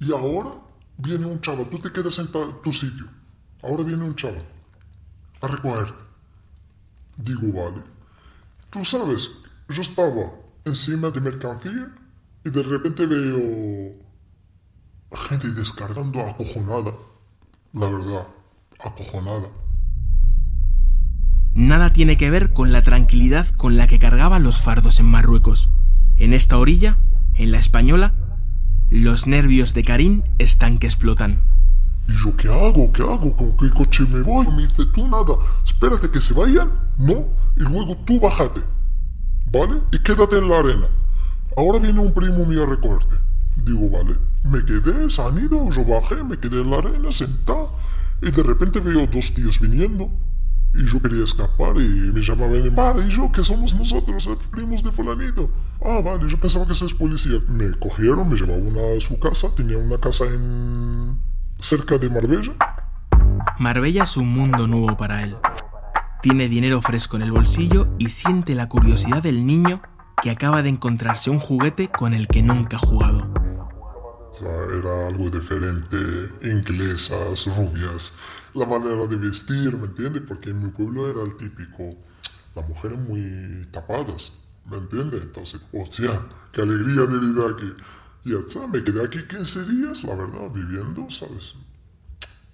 y 0.00 0.12
ahora 0.12 0.52
viene 0.96 1.26
un 1.26 1.40
chaval, 1.40 1.68
tú 1.70 1.78
te 1.78 1.92
quedas 1.92 2.18
en 2.18 2.28
tu 2.62 2.72
sitio. 2.72 3.06
Ahora 3.62 3.82
viene 3.82 4.04
un 4.04 4.14
chaval 4.14 4.44
a 5.40 5.46
recogerte. 5.48 6.02
Digo, 7.16 7.52
vale. 7.52 7.82
Tú 8.70 8.84
sabes, 8.84 9.42
yo 9.68 9.82
estaba 9.82 10.30
encima 10.64 11.10
de 11.10 11.20
mercancía 11.20 11.94
y 12.44 12.50
de 12.50 12.62
repente 12.62 13.06
veo 13.06 13.92
gente 15.16 15.48
descargando 15.48 16.20
acojonada. 16.20 16.92
La 17.72 17.90
verdad, 17.90 18.26
acojonada. 18.78 19.48
Nada 21.58 21.92
tiene 21.92 22.16
que 22.16 22.30
ver 22.30 22.52
con 22.52 22.70
la 22.72 22.84
tranquilidad 22.84 23.48
con 23.48 23.76
la 23.76 23.88
que 23.88 23.98
cargaban 23.98 24.44
los 24.44 24.60
fardos 24.60 25.00
en 25.00 25.06
Marruecos. 25.06 25.68
En 26.14 26.32
esta 26.32 26.56
orilla, 26.56 26.98
en 27.34 27.50
la 27.50 27.58
española, 27.58 28.14
los 28.90 29.26
nervios 29.26 29.74
de 29.74 29.82
Karim 29.82 30.22
están 30.38 30.78
que 30.78 30.86
explotan. 30.86 31.42
¿Y 32.06 32.12
yo 32.12 32.36
qué 32.36 32.46
hago? 32.46 32.92
¿Qué 32.92 33.02
hago? 33.02 33.36
¿Con 33.36 33.56
qué 33.56 33.70
coche 33.70 34.04
me 34.08 34.20
voy? 34.20 34.46
Me 34.52 34.68
dice, 34.68 34.84
tú 34.94 35.08
nada, 35.08 35.34
espérate 35.64 36.08
que 36.12 36.20
se 36.20 36.32
vayan, 36.32 36.70
¿no? 36.96 37.24
Y 37.56 37.62
luego 37.64 37.96
tú 38.06 38.20
bájate, 38.20 38.60
¿vale? 39.50 39.80
Y 39.90 39.98
quédate 39.98 40.38
en 40.38 40.48
la 40.48 40.60
arena. 40.60 40.86
Ahora 41.56 41.80
viene 41.80 41.98
un 41.98 42.14
primo 42.14 42.46
mío 42.46 42.62
a 42.62 42.70
recogerte. 42.70 43.16
Digo, 43.64 43.90
vale. 43.90 44.14
Me 44.44 44.64
quedé, 44.64 45.10
se 45.10 45.20
han 45.20 45.36
ido, 45.38 45.72
yo 45.72 45.84
bajé, 45.84 46.22
me 46.22 46.38
quedé 46.38 46.62
en 46.62 46.70
la 46.70 46.78
arena, 46.78 47.10
sentado. 47.10 47.72
Y 48.22 48.30
de 48.30 48.44
repente 48.44 48.78
veo 48.78 49.08
dos 49.08 49.34
tíos 49.34 49.58
viniendo. 49.60 50.08
Y 50.74 50.84
yo 50.86 51.00
quería 51.00 51.24
escapar 51.24 51.76
y 51.76 52.12
me 52.12 52.20
llamaban 52.20 52.62
de 52.62 52.70
mar. 52.70 52.96
Y 53.06 53.10
yo, 53.10 53.30
que 53.32 53.42
somos 53.42 53.74
nosotros, 53.74 54.26
eh, 54.26 54.36
primos 54.50 54.82
de 54.82 54.92
fulanito. 54.92 55.50
Ah, 55.84 56.00
vale, 56.04 56.28
yo 56.28 56.38
pensaba 56.38 56.66
que 56.66 56.74
sois 56.74 56.94
policía. 56.94 57.40
Me 57.48 57.72
cogieron, 57.78 58.28
me 58.28 58.36
llevaban 58.36 58.76
a 58.76 59.00
su 59.00 59.18
casa. 59.18 59.54
Tenía 59.54 59.78
una 59.78 59.98
casa 59.98 60.24
en... 60.26 61.18
cerca 61.58 61.98
de 61.98 62.10
Marbella. 62.10 62.52
Marbella 63.58 64.02
es 64.02 64.16
un 64.16 64.28
mundo 64.28 64.66
nuevo 64.66 64.96
para 64.96 65.22
él. 65.24 65.36
Tiene 66.22 66.48
dinero 66.48 66.80
fresco 66.82 67.16
en 67.16 67.22
el 67.22 67.32
bolsillo 67.32 67.88
y 67.98 68.10
siente 68.10 68.54
la 68.54 68.68
curiosidad 68.68 69.22
del 69.22 69.46
niño 69.46 69.80
que 70.20 70.30
acaba 70.30 70.62
de 70.62 70.68
encontrarse 70.68 71.30
un 71.30 71.38
juguete 71.38 71.88
con 71.88 72.12
el 72.12 72.26
que 72.26 72.42
nunca 72.42 72.76
ha 72.76 72.80
jugado. 72.80 73.28
Era 74.40 75.08
algo 75.08 75.30
diferente, 75.30 75.96
inglesas, 76.42 77.50
rubias, 77.56 78.14
la 78.58 78.66
manera 78.66 79.06
de 79.06 79.16
vestir, 79.16 79.76
¿me 79.76 79.86
entiendes? 79.86 80.22
Porque 80.26 80.50
en 80.50 80.62
mi 80.62 80.70
pueblo 80.70 81.08
era 81.08 81.22
el 81.22 81.36
típico, 81.36 81.94
las 82.54 82.68
mujeres 82.68 82.98
muy 82.98 83.66
tapadas, 83.70 84.32
¿me 84.66 84.78
entiendes? 84.78 85.22
Entonces, 85.22 85.60
hostia, 85.72 86.10
qué 86.52 86.62
alegría 86.62 87.02
de 87.06 87.18
vida 87.18 87.42
aquí. 87.50 87.72
Y 88.24 88.32
ya 88.32 88.38
está, 88.38 88.66
me 88.66 88.82
quedé 88.82 89.04
aquí 89.04 89.18
15 89.22 89.64
días, 89.66 90.04
la 90.04 90.14
verdad, 90.16 90.50
viviendo, 90.52 91.08
¿sabes? 91.08 91.54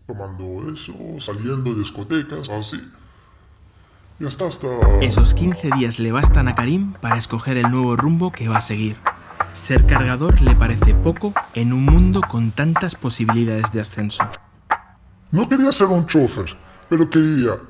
Tomando 0.07 0.71
eso, 0.73 0.95
saliendo 1.19 1.73
de 1.73 1.81
discotecas, 1.81 2.51
así. 2.51 2.81
Y 4.21 4.27
hasta 4.27 4.47
hasta... 4.47 4.69
Esos 5.01 5.35
15 5.35 5.71
días 5.77 5.99
le 5.99 6.13
bastan 6.13 6.49
a 6.49 6.55
Karim 6.55 6.93
para 6.93 7.17
escoger 7.17 7.57
el 7.57 7.71
nuevo 7.71 7.97
rumbo 7.97 8.31
que 8.31 8.49
va 8.49 8.59
a 8.59 8.61
seguir. 8.61 8.97
Ser 9.55 9.87
cargador 9.87 10.41
le 10.43 10.55
parece 10.55 10.95
poco 10.95 11.33
en 11.55 11.73
un 11.73 11.85
mundo 11.85 12.21
con 12.29 12.51
tantas 12.51 12.95
posibilidades 12.95 13.73
de 13.73 13.81
ascenso. 13.81 14.25
No 15.35 15.49
quería 15.49 15.73
ser 15.73 15.89
un 15.89 16.07
chofer, 16.07 16.47
pero 16.89 17.11
quería 17.11 17.61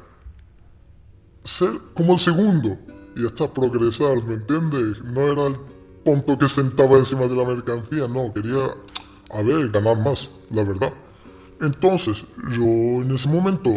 ser 1.44 1.71
como 1.94 2.12
el 2.12 2.18
segundo 2.18 2.76
y 3.16 3.25
hasta 3.25 3.50
progresar, 3.50 4.23
¿me 4.25 4.35
entiendes? 4.35 5.02
No 5.02 5.23
era 5.33 5.47
el 5.47 5.56
tonto 6.04 6.37
que 6.37 6.47
sentaba 6.47 6.99
encima 6.99 7.26
de 7.26 7.35
la 7.35 7.47
mercancía, 7.47 8.06
no, 8.06 8.35
quería, 8.35 8.66
a 9.30 9.40
ver, 9.40 9.71
ganar 9.71 9.97
más, 9.97 10.42
la 10.50 10.62
verdad. 10.62 10.92
Entonces, 11.62 12.26
yo 12.50 12.66
en 13.00 13.11
ese 13.14 13.30
momento 13.30 13.71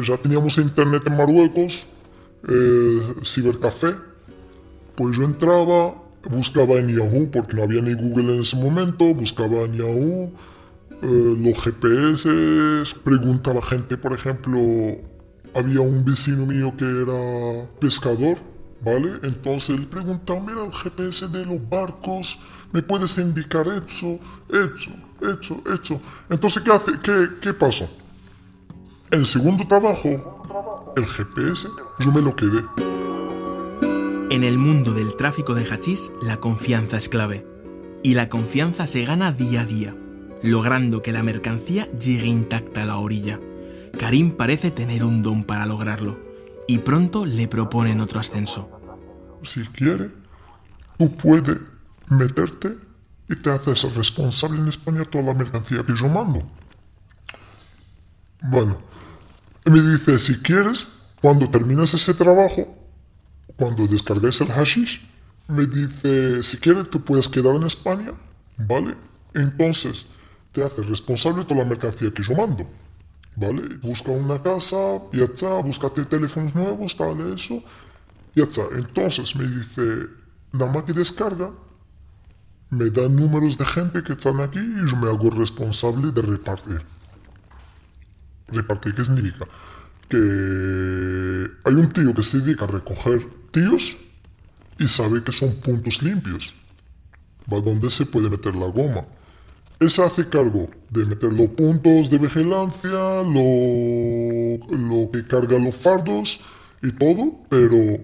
ya 0.00 0.16
teníamos 0.16 0.56
internet 0.58 1.02
en 1.04 1.16
Marruecos, 1.16 1.86
eh, 2.48 3.14
cibercafé, 3.24 3.96
pues 4.94 5.16
yo 5.16 5.24
entraba, 5.24 5.96
buscaba 6.30 6.74
en 6.74 6.96
Yahoo, 6.96 7.28
porque 7.32 7.56
no 7.56 7.64
había 7.64 7.82
ni 7.82 7.94
Google 7.94 8.32
en 8.32 8.42
ese 8.42 8.56
momento, 8.62 9.12
buscaba 9.12 9.62
en 9.62 9.72
Yahoo, 9.72 10.32
eh, 11.02 11.36
los 11.38 11.62
GPS, 11.62 12.94
preguntaba 13.02 13.60
gente, 13.62 13.96
por 13.96 14.12
ejemplo, 14.12 14.58
había 15.54 15.80
un 15.80 16.04
vecino 16.04 16.46
mío 16.46 16.72
que 16.76 16.84
era 16.84 17.66
pescador, 17.80 18.38
¿vale? 18.82 19.12
Entonces 19.22 19.78
él 19.78 19.86
preguntaba, 19.86 20.40
mira 20.40 20.64
el 20.64 20.72
GPS 20.72 21.28
de 21.28 21.46
los 21.46 21.68
barcos, 21.68 22.38
¿me 22.72 22.82
puedes 22.82 23.16
indicar 23.18 23.66
eso, 23.66 24.18
eso, 24.48 24.90
eso, 25.20 25.62
eso? 25.72 26.00
Entonces, 26.30 26.62
¿qué, 26.62 26.72
hace? 26.72 26.92
¿Qué, 27.02 27.28
qué 27.40 27.54
pasó? 27.54 27.88
El 29.10 29.26
segundo 29.26 29.66
trabajo, 29.66 30.92
el 30.96 31.06
GPS, 31.06 31.68
yo 32.00 32.12
me 32.12 32.20
lo 32.20 32.34
quedé. 32.34 32.64
En 34.30 34.42
el 34.42 34.58
mundo 34.58 34.92
del 34.92 35.14
tráfico 35.16 35.54
de 35.54 35.64
hachís, 35.64 36.10
la 36.20 36.38
confianza 36.38 36.96
es 36.96 37.08
clave. 37.08 37.46
Y 38.02 38.14
la 38.14 38.28
confianza 38.28 38.86
se 38.86 39.04
gana 39.04 39.32
día 39.32 39.60
a 39.60 39.64
día, 39.64 39.96
logrando 40.44 41.02
que 41.02 41.12
la 41.12 41.22
mercancía 41.22 41.90
llegue 41.92 42.26
intacta 42.26 42.82
a 42.82 42.86
la 42.86 42.98
orilla. 42.98 43.40
Karim 43.98 44.32
parece 44.32 44.70
tener 44.70 45.02
un 45.02 45.22
don 45.22 45.44
para 45.44 45.64
lograrlo, 45.64 46.18
y 46.68 46.78
pronto 46.78 47.24
le 47.24 47.48
proponen 47.48 48.00
otro 48.00 48.20
ascenso. 48.20 48.68
Si 49.42 49.62
quiere, 49.62 50.10
tú 50.98 51.16
puedes 51.16 51.58
meterte 52.08 52.76
y 53.28 53.36
te 53.36 53.50
haces 53.50 53.94
responsable 53.94 54.60
en 54.60 54.68
España 54.68 55.00
de 55.00 55.06
toda 55.06 55.24
la 55.24 55.34
mercancía 55.34 55.82
que 55.82 55.94
yo 55.96 56.08
mando. 56.08 56.46
Bueno, 58.42 58.78
me 59.64 59.80
dice, 59.80 60.18
si 60.18 60.36
quieres, 60.42 60.86
cuando 61.22 61.48
termines 61.48 61.94
ese 61.94 62.12
trabajo, 62.12 62.76
cuando 63.56 63.86
descargues 63.86 64.42
el 64.42 64.48
hashish, 64.48 65.00
me 65.48 65.66
dice, 65.66 66.42
si 66.42 66.58
quieres, 66.58 66.90
te 66.90 66.98
puedes 66.98 67.28
quedar 67.28 67.54
en 67.54 67.62
España, 67.62 68.12
¿vale? 68.58 68.94
Entonces, 69.34 70.06
te 70.54 70.64
haces 70.64 70.86
responsable 70.86 71.40
de 71.40 71.44
toda 71.46 71.62
la 71.62 71.68
mercancía 71.68 72.10
que 72.12 72.22
yo 72.22 72.34
mando. 72.34 72.64
¿Vale? 73.36 73.62
Busca 73.82 74.12
una 74.12 74.40
casa, 74.40 75.02
ya 75.12 75.24
está, 75.24 75.60
búscate 75.60 76.04
teléfonos 76.04 76.54
nuevos, 76.54 76.96
tal, 76.96 77.34
eso, 77.34 77.62
ya 78.36 78.44
está. 78.44 78.62
Entonces 78.76 79.34
me 79.34 79.44
dice, 79.48 80.06
nada 80.52 80.70
más 80.72 80.84
que 80.84 80.92
descarga, 80.92 81.50
me 82.70 82.90
dan 82.90 83.16
números 83.16 83.58
de 83.58 83.66
gente 83.66 84.02
que 84.04 84.12
están 84.12 84.40
aquí 84.40 84.60
y 84.60 84.88
yo 84.88 84.96
me 84.96 85.08
hago 85.08 85.30
responsable 85.30 86.12
de 86.12 86.22
repartir. 86.22 86.82
¿Repartir 88.48 88.94
qué 88.94 89.04
significa? 89.04 89.46
Que 90.08 91.50
hay 91.64 91.74
un 91.74 91.92
tío 91.92 92.14
que 92.14 92.22
se 92.22 92.38
dedica 92.38 92.66
a 92.66 92.68
recoger 92.68 93.26
tíos 93.50 93.96
y 94.78 94.86
sabe 94.86 95.24
que 95.24 95.32
son 95.32 95.60
puntos 95.60 96.02
limpios, 96.02 96.54
¿va? 97.52 97.60
Donde 97.60 97.90
se 97.90 98.06
puede 98.06 98.30
meter 98.30 98.54
la 98.54 98.66
goma. 98.66 99.04
Él 99.84 99.90
se 99.90 100.02
hace 100.02 100.26
cargo 100.26 100.70
de 100.88 101.04
meter 101.04 101.30
los 101.30 101.50
puntos 101.50 102.08
de 102.08 102.16
vigilancia, 102.16 102.88
lo, 102.90 104.56
lo 104.70 105.10
que 105.10 105.26
carga 105.28 105.58
los 105.58 105.74
fardos 105.74 106.40
y 106.82 106.90
todo, 106.92 107.34
pero 107.50 107.98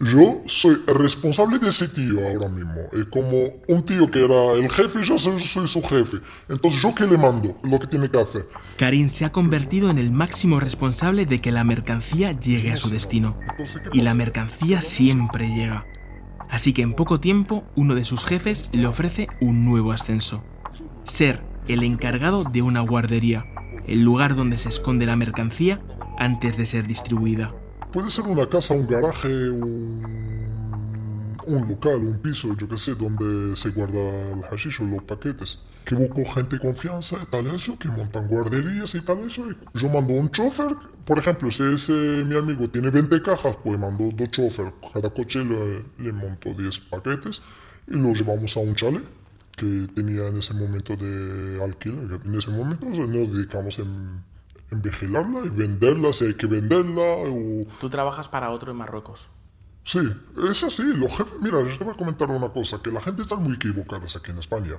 yo 0.00 0.40
soy 0.46 0.82
responsable 0.88 1.60
de 1.60 1.68
ese 1.68 1.86
tío 1.86 2.18
ahora 2.26 2.48
mismo. 2.48 2.80
Es 2.92 3.04
como 3.12 3.44
un 3.68 3.84
tío 3.84 4.10
que 4.10 4.24
era 4.24 4.54
el 4.54 4.68
jefe, 4.68 5.04
yo 5.04 5.16
soy, 5.16 5.40
soy 5.40 5.68
su 5.68 5.80
jefe. 5.82 6.16
Entonces, 6.48 6.82
¿yo 6.82 6.92
qué 6.96 7.06
le 7.06 7.16
mando? 7.16 7.56
Lo 7.62 7.78
que 7.78 7.86
tiene 7.86 8.10
que 8.10 8.18
hacer. 8.18 8.48
Karim 8.76 9.08
se 9.08 9.24
ha 9.24 9.30
convertido 9.30 9.88
en 9.88 9.98
el 9.98 10.10
máximo 10.10 10.58
responsable 10.58 11.26
de 11.26 11.38
que 11.38 11.52
la 11.52 11.62
mercancía 11.62 12.32
llegue 12.32 12.72
a 12.72 12.76
su 12.76 12.90
destino. 12.90 13.38
Y 13.92 14.00
la 14.00 14.14
mercancía 14.14 14.80
siempre 14.80 15.46
llega. 15.46 15.86
Así 16.50 16.72
que 16.72 16.82
en 16.82 16.94
poco 16.94 17.20
tiempo 17.20 17.62
uno 17.76 17.94
de 17.94 18.04
sus 18.04 18.24
jefes 18.24 18.68
le 18.72 18.88
ofrece 18.88 19.28
un 19.40 19.64
nuevo 19.64 19.92
ascenso. 19.92 20.42
Ser 21.06 21.40
el 21.68 21.84
encargado 21.84 22.42
de 22.42 22.62
una 22.62 22.80
guardería, 22.80 23.46
el 23.86 24.02
lugar 24.02 24.34
donde 24.34 24.58
se 24.58 24.68
esconde 24.68 25.06
la 25.06 25.14
mercancía 25.14 25.80
antes 26.18 26.56
de 26.56 26.66
ser 26.66 26.88
distribuida. 26.88 27.54
Puede 27.92 28.10
ser 28.10 28.24
una 28.24 28.48
casa, 28.48 28.74
un 28.74 28.88
garaje, 28.88 29.28
un 29.48 30.02
local, 31.68 31.98
un 31.98 32.18
piso, 32.18 32.56
yo 32.56 32.68
qué 32.68 32.76
sé, 32.76 32.96
donde 32.96 33.54
se 33.54 33.70
guarda 33.70 34.32
el 34.32 34.42
hashish 34.50 34.80
o 34.82 34.84
los 34.84 35.04
paquetes. 35.04 35.60
Que 35.84 35.94
busco 35.94 36.24
gente 36.24 36.56
de 36.56 36.62
confianza 36.62 37.16
y 37.22 37.30
tal 37.30 37.46
eso, 37.54 37.78
que 37.78 37.88
montan 37.88 38.26
guarderías 38.26 38.92
y 38.96 39.00
tal 39.00 39.20
eso. 39.20 39.44
Y 39.48 39.78
yo 39.78 39.88
mando 39.88 40.12
un 40.12 40.28
chofer, 40.32 40.74
por 41.04 41.20
ejemplo, 41.20 41.52
si 41.52 41.62
ese 41.72 41.92
mi 41.92 42.36
amigo 42.36 42.68
tiene 42.68 42.90
20 42.90 43.22
cajas, 43.22 43.56
pues 43.62 43.78
mando 43.78 44.10
dos 44.12 44.30
chofer, 44.32 44.72
cada 44.92 45.08
coche 45.10 45.44
le, 45.44 45.84
le 45.98 46.12
monto 46.12 46.52
10 46.52 46.80
paquetes 46.80 47.40
y 47.86 47.96
lo 47.96 48.12
llevamos 48.12 48.56
a 48.56 48.60
un 48.60 48.74
chalet 48.74 49.04
que 49.56 49.88
tenía 49.94 50.28
en 50.28 50.38
ese 50.38 50.54
momento 50.54 50.96
de 50.96 51.62
alquiler. 51.62 52.20
En 52.24 52.34
ese 52.34 52.50
momento 52.50 52.86
nos 52.86 53.32
dedicamos 53.32 53.78
en, 53.78 54.22
en 54.70 54.82
vigilarla 54.82 55.46
y 55.46 55.48
venderla, 55.48 56.12
si 56.12 56.26
hay 56.26 56.34
que 56.34 56.46
venderla. 56.46 57.02
O... 57.02 57.66
Tú 57.80 57.88
trabajas 57.88 58.28
para 58.28 58.50
otro 58.50 58.70
en 58.70 58.76
Marruecos. 58.76 59.28
Sí, 59.82 60.00
es 60.50 60.62
así. 60.64 60.82
Los 60.82 61.16
jefes, 61.16 61.34
mira, 61.40 61.62
yo 61.62 61.78
te 61.78 61.84
voy 61.84 61.94
a 61.94 61.96
comentar 61.96 62.30
una 62.30 62.48
cosa, 62.48 62.82
que 62.82 62.90
la 62.90 63.00
gente 63.00 63.22
está 63.22 63.36
muy 63.36 63.54
equivocada 63.54 64.04
aquí 64.04 64.30
en 64.30 64.38
España. 64.38 64.76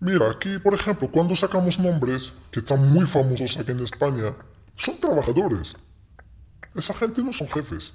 Mira, 0.00 0.30
aquí, 0.30 0.58
por 0.58 0.74
ejemplo, 0.74 1.08
cuando 1.10 1.36
sacamos 1.36 1.78
nombres 1.78 2.32
que 2.50 2.60
están 2.60 2.88
muy 2.92 3.06
famosos 3.06 3.56
aquí 3.58 3.72
en 3.72 3.80
España, 3.80 4.34
son 4.76 4.98
trabajadores. 4.98 5.76
Esa 6.74 6.94
gente 6.94 7.22
no 7.22 7.32
son 7.32 7.48
jefes. 7.48 7.92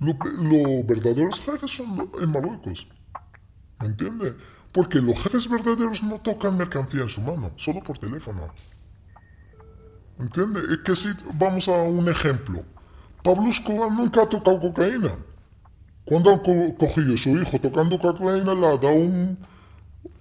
Los 0.00 0.14
lo 0.38 0.84
verdaderos 0.84 1.40
jefes 1.40 1.70
son 1.70 2.10
en 2.20 2.30
Marruecos. 2.30 2.86
¿Me 3.80 3.86
entiendes? 3.86 4.34
Porque 4.78 5.00
los 5.00 5.20
jefes 5.20 5.50
verdaderos 5.50 6.04
no 6.04 6.20
tocan 6.20 6.56
mercancía 6.56 7.02
en 7.02 7.08
su 7.08 7.20
mano, 7.20 7.50
solo 7.56 7.82
por 7.82 7.98
teléfono. 7.98 8.42
¿Entiendes? 10.20 10.62
Es 10.70 10.78
que 10.84 10.94
si 10.94 11.08
vamos 11.34 11.66
a 11.68 11.82
un 11.82 12.08
ejemplo. 12.08 12.62
Pablo 13.24 13.50
Escobar 13.50 13.90
nunca 13.90 14.22
ha 14.22 14.28
tocado 14.28 14.60
cocaína. 14.60 15.16
Cuando 16.04 16.30
han 16.30 16.38
co 16.46 16.52
cogido 16.78 17.14
a 17.14 17.16
su 17.16 17.30
hijo 17.30 17.58
tocando 17.58 17.98
cocaína, 17.98 18.54
le 18.54 18.66
ha 18.68 18.76
dado 18.76 18.92
un 18.92 19.36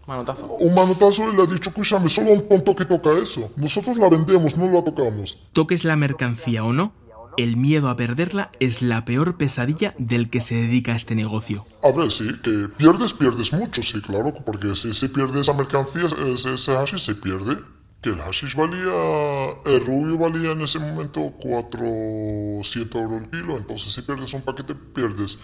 Manotazo. 0.08 0.48
un 0.48 0.74
manotazo 0.74 1.32
y 1.32 1.36
le 1.36 1.44
ha 1.44 1.46
dicho, 1.46 1.70
escúchame, 1.70 2.10
solo 2.10 2.32
un 2.32 2.50
tonto 2.50 2.76
que 2.76 2.86
toca 2.86 3.12
eso. 3.12 3.52
Nosotros 3.58 3.96
la 3.98 4.10
vendemos, 4.10 4.58
no 4.58 4.68
la 4.68 4.84
tocamos. 4.84 5.38
Toques 5.52 5.84
la 5.84 5.96
mercancía 5.96 6.64
o 6.64 6.74
no, 6.74 6.94
el 7.38 7.56
miedo 7.56 7.90
a 7.90 7.96
perderla 7.96 8.50
es 8.60 8.82
la 8.82 9.06
peor 9.06 9.38
pesadilla 9.38 9.94
del 9.98 10.30
que 10.30 10.42
se 10.42 10.56
dedica 10.56 10.94
a 10.94 10.96
este 10.96 11.16
negocio. 11.16 11.66
A 11.84 11.92
ver, 11.92 12.12
sí, 12.12 12.28
que 12.44 12.68
pierdes, 12.78 13.14
pierdes 13.14 13.54
mucho, 13.54 13.82
sí, 13.84 14.02
claro, 14.02 14.34
porque 14.46 14.76
si 14.76 14.94
se 14.94 15.10
pierde 15.10 15.42
esa 15.42 15.54
mercancía, 15.54 16.08
ese, 16.34 16.54
ese 16.54 16.76
hashish 16.76 17.00
se 17.00 17.16
pierde. 17.16 17.58
Que 18.02 18.10
el 18.10 18.20
hashish 18.20 18.56
valía, 18.56 19.54
el 19.66 19.86
rubio 19.86 20.18
valía 20.18 20.52
en 20.52 20.62
ese 20.62 20.78
momento 20.80 21.34
400 21.40 23.02
euros 23.02 23.22
el 23.24 23.30
kilo, 23.30 23.58
entonces 23.58 23.94
si 23.94 24.02
pierdes 24.02 24.34
un 24.34 24.42
paquete, 24.42 24.76
pierdes 24.76 25.40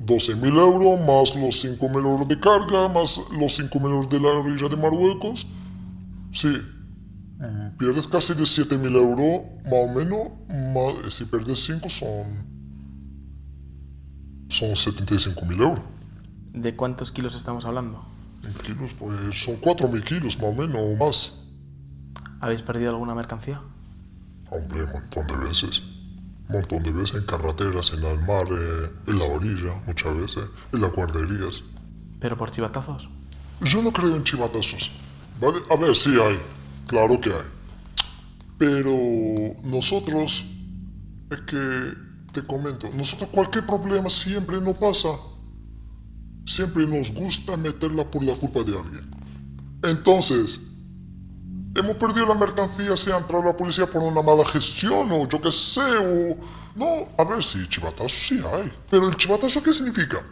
12.000 0.00 0.58
euros, 0.58 1.00
más 1.00 1.36
los 1.36 1.64
5.000 1.64 2.06
euros 2.06 2.28
de 2.28 2.40
carga, 2.40 2.88
más 2.88 3.20
los 3.38 3.60
5.000 3.60 3.90
euros 3.90 4.10
de 4.10 4.20
la 4.20 4.28
orilla 4.30 4.68
de 4.68 4.76
Marruecos. 4.76 5.46
Sí, 6.32 6.56
pierdes 7.78 8.06
casi 8.06 8.34
de 8.34 8.42
7.000 8.42 8.96
euros, 8.96 9.42
más 9.64 9.72
o 9.72 9.94
menos, 9.94 10.28
más, 10.48 11.12
si 11.12 11.24
pierdes 11.24 11.64
5 11.64 11.88
son, 11.88 12.46
son 14.48 14.70
75.000 14.70 15.60
euros. 15.60 15.80
¿De 16.52 16.76
cuántos 16.76 17.10
kilos 17.10 17.34
estamos 17.34 17.64
hablando? 17.64 18.04
En 18.44 18.52
kilos, 18.54 18.92
pues 18.98 19.42
son 19.42 19.60
4.000 19.60 20.04
kilos 20.04 20.36
más 20.38 20.50
o 20.50 20.52
menos, 20.52 20.80
o 20.80 20.96
más. 20.96 21.44
¿Habéis 22.40 22.62
perdido 22.62 22.90
alguna 22.90 23.14
mercancía? 23.14 23.60
Hombre, 24.50 24.84
un 24.84 24.92
montón 24.92 25.26
de 25.26 25.36
veces. 25.36 25.82
Un 26.48 26.56
montón 26.56 26.82
de 26.82 26.90
veces 26.90 27.16
en 27.16 27.26
carreteras, 27.26 27.92
en 27.92 28.04
el 28.04 28.18
mar, 28.20 28.46
eh, 28.50 28.90
en 29.06 29.18
la 29.18 29.24
orilla, 29.24 29.74
muchas 29.86 30.14
veces, 30.16 30.44
en 30.72 30.80
las 30.80 30.92
guarderías. 30.92 31.62
¿Pero 32.20 32.36
por 32.36 32.50
chivatazos? 32.50 33.08
Yo 33.62 33.82
no 33.82 33.92
creo 33.92 34.14
en 34.14 34.24
chivatazos. 34.24 34.92
¿Vale? 35.40 35.58
A 35.70 35.76
ver, 35.76 35.96
sí 35.96 36.10
hay. 36.20 36.38
Claro 36.92 37.18
que 37.22 37.30
hay. 37.30 37.48
Pero 38.58 38.92
nosotros, 39.64 40.44
es 41.30 41.38
que 41.38 41.94
te 42.34 42.46
comento, 42.46 42.86
nosotros 42.92 43.30
cualquier 43.30 43.64
problema 43.64 44.10
siempre 44.10 44.60
nos 44.60 44.76
pasa. 44.76 45.08
Siempre 46.44 46.86
nos 46.86 47.10
gusta 47.14 47.56
meterla 47.56 48.04
por 48.10 48.22
la 48.22 48.34
culpa 48.34 48.62
de 48.62 48.78
alguien. 48.78 49.10
Entonces, 49.82 50.60
hemos 51.74 51.96
perdido 51.96 52.26
la 52.26 52.34
mercancía, 52.34 52.94
se 52.94 53.10
ha 53.10 53.16
entrado 53.16 53.44
la 53.44 53.56
policía 53.56 53.86
por 53.86 54.02
una 54.02 54.20
mala 54.20 54.44
gestión 54.44 55.10
o 55.12 55.26
yo 55.26 55.40
qué 55.40 55.50
sé, 55.50 55.80
o... 55.80 56.36
No, 56.76 57.08
a 57.16 57.24
ver, 57.24 57.42
sí, 57.42 57.58
chivatazo 57.70 58.08
sí 58.10 58.38
hay. 58.44 58.70
Pero 58.90 59.08
el 59.08 59.16
chivatazo, 59.16 59.62
¿qué 59.62 59.72
significa? 59.72 60.22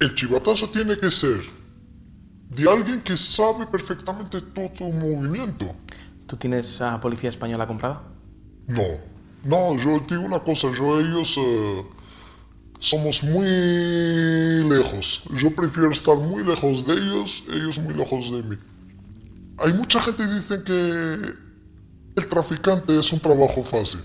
El 0.00 0.16
chivatazo 0.16 0.68
tiene 0.70 0.98
que 0.98 1.12
ser 1.12 1.63
de 2.56 2.70
alguien 2.70 3.00
que 3.02 3.16
sabe 3.16 3.66
perfectamente 3.66 4.40
todo 4.40 4.68
tu 4.70 4.84
movimiento. 4.84 5.74
¿Tú 6.26 6.36
tienes 6.36 6.80
a 6.80 7.00
policía 7.00 7.28
española 7.28 7.66
comprada? 7.66 8.02
No, 8.66 8.82
no, 9.44 9.76
yo 9.76 10.00
te 10.06 10.14
digo 10.14 10.26
una 10.26 10.40
cosa, 10.40 10.68
yo 10.72 11.00
ellos 11.00 11.36
eh, 11.38 11.84
somos 12.80 13.22
muy 13.22 13.46
lejos. 14.68 15.22
Yo 15.36 15.54
prefiero 15.54 15.90
estar 15.90 16.16
muy 16.16 16.44
lejos 16.44 16.86
de 16.86 16.94
ellos, 16.94 17.44
ellos 17.48 17.78
muy 17.78 17.94
lejos 17.94 18.30
de 18.30 18.42
mí. 18.42 18.56
Hay 19.58 19.72
mucha 19.72 20.00
gente 20.00 20.24
que 20.24 20.34
dice 20.34 20.64
que 20.64 21.34
el 22.16 22.28
traficante 22.28 22.98
es 22.98 23.12
un 23.12 23.20
trabajo 23.20 23.62
fácil. 23.62 24.00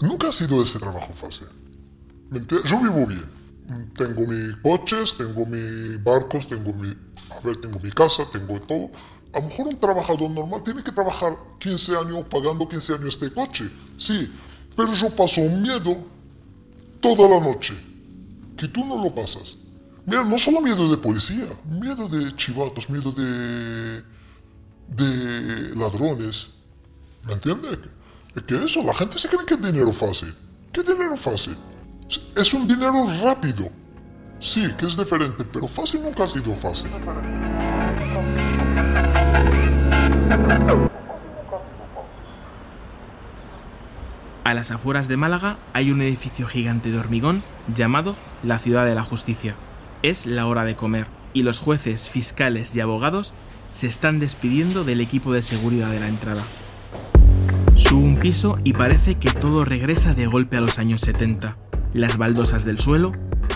Nunca 0.00 0.28
ha 0.28 0.32
sido 0.32 0.62
ese 0.62 0.78
trabajo 0.78 1.12
fácil. 1.12 1.48
¿Me 2.30 2.38
entiendes? 2.38 2.70
Yo 2.70 2.80
vivo 2.80 3.06
bien. 3.06 3.35
Tengo 3.96 4.20
mis 4.26 4.56
coches, 4.62 5.16
tengo 5.16 5.44
mis 5.44 6.02
barcos, 6.02 6.48
tengo 6.48 6.72
mi, 6.72 6.96
a 7.30 7.40
ver, 7.40 7.60
tengo 7.60 7.80
mi 7.80 7.90
casa, 7.90 8.24
tengo 8.30 8.60
todo. 8.60 8.90
A 9.32 9.40
lo 9.40 9.46
mejor 9.46 9.66
un 9.66 9.78
trabajador 9.78 10.30
normal 10.30 10.62
tiene 10.62 10.84
que 10.84 10.92
trabajar 10.92 11.36
15 11.58 11.96
años 11.96 12.24
pagando 12.30 12.68
15 12.68 12.94
años 12.94 13.14
este 13.14 13.32
coche. 13.32 13.70
Sí, 13.96 14.32
pero 14.76 14.94
yo 14.94 15.14
paso 15.14 15.40
un 15.42 15.62
miedo 15.62 15.96
toda 17.00 17.28
la 17.28 17.40
noche. 17.40 17.74
Que 18.56 18.68
tú 18.68 18.84
no 18.84 19.02
lo 19.02 19.14
pasas. 19.14 19.56
Mira, 20.06 20.22
no 20.24 20.38
solo 20.38 20.60
miedo 20.60 20.88
de 20.88 20.96
policía, 20.96 21.46
miedo 21.68 22.08
de 22.08 22.34
chivatos, 22.36 22.88
miedo 22.88 23.10
de, 23.10 24.02
de 24.88 25.76
ladrones. 25.76 26.50
¿Me 27.24 27.32
entiendes? 27.32 27.78
Es 28.36 28.42
que 28.42 28.64
eso, 28.64 28.82
la 28.84 28.94
gente 28.94 29.18
se 29.18 29.28
cree 29.28 29.44
que 29.44 29.54
es 29.54 29.62
dinero 29.62 29.92
fácil. 29.92 30.32
¿Qué 30.72 30.82
dinero 30.82 31.16
fácil? 31.16 31.56
Es 32.36 32.54
un 32.54 32.68
dinero 32.68 33.06
rápido. 33.22 33.68
Sí, 34.38 34.68
que 34.78 34.86
es 34.86 34.96
diferente, 34.96 35.44
pero 35.44 35.66
fácil 35.66 36.02
nunca 36.02 36.24
ha 36.24 36.28
sido 36.28 36.54
fácil. 36.54 36.90
A 44.44 44.54
las 44.54 44.70
afueras 44.70 45.08
de 45.08 45.16
Málaga 45.16 45.58
hay 45.72 45.90
un 45.90 46.00
edificio 46.02 46.46
gigante 46.46 46.90
de 46.90 46.98
hormigón 46.98 47.42
llamado 47.74 48.14
la 48.44 48.58
Ciudad 48.58 48.86
de 48.86 48.94
la 48.94 49.02
Justicia. 49.02 49.56
Es 50.02 50.26
la 50.26 50.46
hora 50.46 50.64
de 50.64 50.76
comer 50.76 51.08
y 51.32 51.42
los 51.42 51.58
jueces, 51.58 52.10
fiscales 52.10 52.76
y 52.76 52.80
abogados 52.80 53.34
se 53.72 53.88
están 53.88 54.20
despidiendo 54.20 54.84
del 54.84 55.00
equipo 55.00 55.32
de 55.32 55.42
seguridad 55.42 55.90
de 55.90 56.00
la 56.00 56.08
entrada. 56.08 56.44
Subo 57.74 58.00
un 58.00 58.18
piso 58.18 58.54
y 58.62 58.74
parece 58.74 59.16
que 59.16 59.30
todo 59.30 59.64
regresa 59.64 60.14
de 60.14 60.26
golpe 60.26 60.56
a 60.56 60.60
los 60.60 60.78
años 60.78 61.00
70. 61.00 61.56
Las 61.96 62.18
baldosas 62.18 62.66
del 62.66 62.78
suelo, 62.78 63.12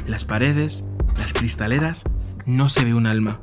las 0.07 0.25
paredes, 0.25 0.89
las 1.19 1.35
cristaleras, 1.35 2.05
no 2.47 2.71
se 2.71 2.87
ve 2.87 2.95
un 2.95 3.07
alma. 3.07 3.43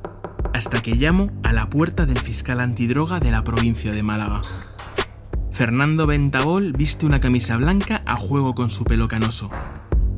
Hasta 0.55 0.81
que 0.81 0.95
llamo 0.95 1.29
a 1.43 1.53
la 1.53 1.69
puerta 1.69 2.07
del 2.07 2.17
fiscal 2.17 2.59
antidroga 2.59 3.19
de 3.19 3.29
la 3.29 3.43
provincia 3.43 3.91
de 3.91 4.01
Málaga. 4.01 4.41
Fernando 5.51 6.07
Ventabol 6.07 6.73
viste 6.73 7.05
una 7.05 7.19
camisa 7.19 7.57
blanca 7.57 8.01
a 8.07 8.15
juego 8.15 8.55
con 8.55 8.71
su 8.71 8.85
pelo 8.85 9.07
canoso, 9.07 9.51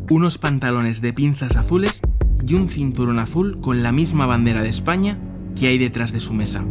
unos 0.10 0.38
pantalones 0.38 1.02
de 1.02 1.12
pinzas 1.12 1.58
azules 1.58 2.00
y 2.48 2.54
un 2.54 2.70
cinturón 2.70 3.20
azul 3.20 3.60
con 3.60 3.84
la 3.84 3.92
misma 3.92 4.28
bandera 4.28 4.64
de 4.64 4.70
España 4.70 5.20
que 5.58 5.68
hay 5.68 5.78
detrás 5.78 6.14
de 6.14 6.22
su 6.22 6.34
mesa. 6.34 6.64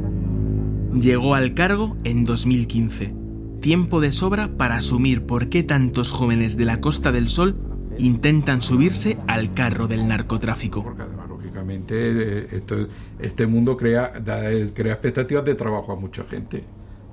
Llegó 0.99 1.35
al 1.35 1.53
cargo 1.53 1.99
en 2.05 2.25
2015, 2.25 3.15
tiempo 3.61 4.01
de 4.01 4.13
sobra 4.13 4.57
para 4.57 4.77
asumir 4.77 5.27
por 5.27 5.51
qué 5.51 5.63
tantos 5.63 6.11
jóvenes 6.11 6.57
de 6.57 6.65
la 6.65 6.81
Costa 6.81 7.13
del 7.13 7.29
Sol 7.29 7.68
intentan 7.99 8.63
subirse 8.63 9.19
al 9.27 9.55
carro 9.55 9.87
del 9.89 10.07
narcotráfico. 10.09 10.83
Porque 10.83 11.03
además, 11.03 11.29
lógicamente, 11.29 11.95
eh, 11.97 12.47
esto- 12.53 12.87
este 13.19 13.47
mundo 13.47 13.77
crea, 13.77 14.13
da- 14.25 14.51
eh, 14.51 14.71
crea 14.75 14.93
expectativas 14.95 15.45
de 15.45 15.55
trabajo 15.55 15.93
a 15.93 15.97
mucha 15.97 16.25
gente, 16.25 16.65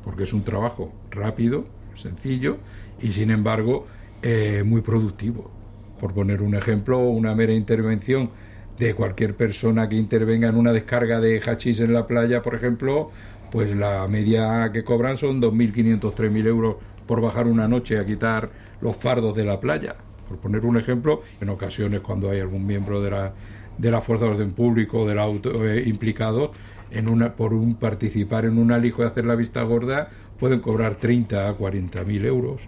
porque 0.04 0.24
es 0.24 0.34
un 0.34 0.44
trabajo 0.44 0.94
rápido, 1.12 1.66
sencillo 1.96 2.58
y 3.02 3.12
sin 3.12 3.32
embargo 3.32 3.88
eh, 4.22 4.64
muy 4.66 4.82
productivo. 4.82 5.52
Por 6.00 6.14
poner 6.14 6.42
un 6.42 6.56
ejemplo, 6.56 7.00
una 7.00 7.36
mera 7.36 7.54
intervención 7.54 8.32
de 8.80 8.94
cualquier 8.96 9.36
persona 9.36 9.88
que 9.88 9.96
intervenga 9.96 10.50
en 10.50 10.56
una 10.56 10.74
descarga 10.74 11.20
de 11.20 11.40
hachís 11.46 11.80
en 11.80 11.94
la 11.94 12.08
playa, 12.08 12.42
por 12.42 12.56
ejemplo, 12.56 13.12
pues 13.52 13.76
la 13.76 14.08
media 14.08 14.72
que 14.74 14.84
cobran 14.84 15.18
son 15.18 15.40
2.500, 15.40 16.14
3.000 16.16 16.48
euros 16.48 16.76
por 17.06 17.22
bajar 17.22 17.46
una 17.48 17.68
noche 17.68 18.00
a 18.00 18.06
quitar 18.06 18.50
los 18.82 18.98
fardos 18.98 19.36
de 19.36 19.46
la 19.46 19.60
playa. 19.60 19.96
Por 20.28 20.38
poner 20.38 20.66
un 20.66 20.78
ejemplo, 20.78 21.22
en 21.42 21.50
ocasiones 21.50 22.02
cuando 22.02 22.30
hay 22.30 22.40
algún 22.40 22.66
miembro 22.66 23.02
de 23.02 23.12
la, 23.12 23.34
de 23.78 23.92
la 23.92 24.02
fuerza 24.02 24.26
de 24.26 24.32
orden 24.32 24.52
público, 24.52 25.08
del 25.08 25.20
auto 25.20 25.68
eh, 25.68 25.84
implicado, 25.86 26.52
en 26.92 27.08
una, 27.08 27.34
por 27.34 27.54
un 27.54 27.76
participar 27.76 28.46
en 28.46 28.58
un 28.58 28.72
alijo 28.72 29.04
y 29.04 29.06
hacer 29.06 29.26
la 29.26 29.36
vista 29.36 29.64
gorda, 29.64 30.10
pueden 30.40 30.60
cobrar 30.60 30.96
30 30.96 31.50
a 31.50 31.54
40 31.54 32.04
mil 32.04 32.26
euros 32.26 32.62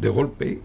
de 0.00 0.08
golpe 0.08 0.60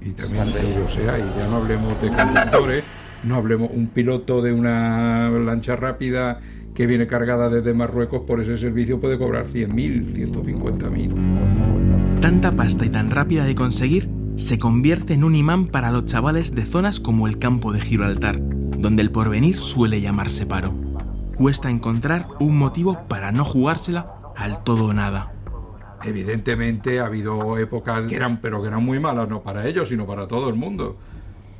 y 0.00 0.12
también 0.12 0.48
o 0.84 0.88
sea, 0.88 1.18
y 1.18 1.24
ya 1.36 1.48
no 1.48 1.56
hablemos 1.56 2.00
de 2.00 2.08
conductores, 2.08 2.84
no 3.22 3.34
hablemos 3.36 3.70
un 3.72 3.88
piloto 3.88 4.40
de 4.40 4.52
una 4.52 5.28
lancha 5.30 5.76
rápida 5.76 6.40
que 6.74 6.86
viene 6.86 7.06
cargada 7.06 7.50
desde 7.50 7.74
Marruecos 7.74 8.22
por 8.22 8.40
ese 8.40 8.56
servicio 8.56 8.98
puede 9.00 9.18
cobrar 9.18 9.46
100.000, 9.46 10.06
150.000. 10.06 12.20
Tanta 12.20 12.52
pasta 12.52 12.86
y 12.86 12.88
tan 12.88 13.10
rápida 13.10 13.44
de 13.44 13.54
conseguir 13.54 14.08
se 14.36 14.58
convierte 14.58 15.14
en 15.14 15.24
un 15.24 15.34
imán 15.34 15.66
para 15.66 15.90
los 15.90 16.06
chavales 16.06 16.54
de 16.54 16.64
zonas 16.64 17.00
como 17.00 17.26
el 17.26 17.38
campo 17.38 17.72
de 17.72 17.80
Gibraltar, 17.80 18.38
donde 18.40 19.02
el 19.02 19.10
porvenir 19.10 19.56
suele 19.56 20.00
llamarse 20.00 20.46
paro. 20.46 20.72
Cuesta 21.36 21.70
encontrar 21.70 22.28
un 22.38 22.58
motivo 22.58 23.06
para 23.08 23.32
no 23.32 23.44
jugársela 23.44 24.14
al 24.36 24.62
todo 24.64 24.86
o 24.86 24.94
nada. 24.94 25.32
Evidentemente 26.02 27.00
ha 27.00 27.06
habido 27.06 27.58
épocas 27.58 28.06
que 28.06 28.16
eran, 28.16 28.40
pero 28.40 28.62
que 28.62 28.68
eran 28.68 28.84
muy 28.84 28.98
malas, 28.98 29.28
no 29.28 29.42
para 29.42 29.66
ellos, 29.66 29.88
sino 29.88 30.06
para 30.06 30.26
todo 30.26 30.48
el 30.48 30.54
mundo. 30.54 30.96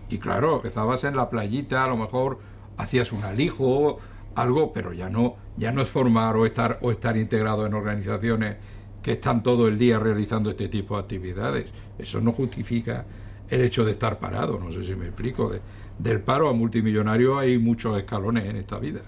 Y 0.09 0.19
claro, 0.19 0.57
empezabas 0.57 1.05
en 1.05 1.17
la 1.17 1.29
playita, 1.29 1.85
a 1.85 1.89
lo 1.89 1.97
mejor 1.97 2.39
hacías 2.77 3.13
un 3.13 3.23
alijo, 3.23 3.99
algo, 4.35 4.73
pero 4.73 4.93
ya 4.93 5.11
no, 5.11 5.37
ya 5.57 5.73
no 5.73 5.83
es 5.83 5.89
formar 5.89 6.37
o 6.37 6.47
estar, 6.47 6.79
o 6.83 6.91
estar 6.91 7.17
integrado 7.17 7.67
en 7.67 7.75
organizaciones 7.75 8.57
que 9.03 9.13
están 9.13 9.43
todo 9.43 9.69
el 9.69 9.79
día 9.79 9.99
realizando 9.99 10.51
este 10.51 10.69
tipo 10.69 10.97
de 10.97 11.03
actividades. 11.03 11.67
Eso 12.03 12.21
no 12.21 12.33
justifica 12.33 13.07
el 13.49 13.63
hecho 13.63 13.85
de 13.85 13.93
estar 13.93 14.19
parado, 14.19 14.59
no 14.59 14.71
sé 14.73 14.85
si 14.85 14.95
me 14.95 15.07
explico. 15.07 15.53
del 15.99 16.21
paro 16.21 16.49
a 16.49 16.53
multimillonario 16.53 17.39
hay 17.39 17.59
muchos 17.59 17.99
escalones 17.99 18.45
en 18.45 18.57
esta 18.57 18.79
vida. 18.79 19.01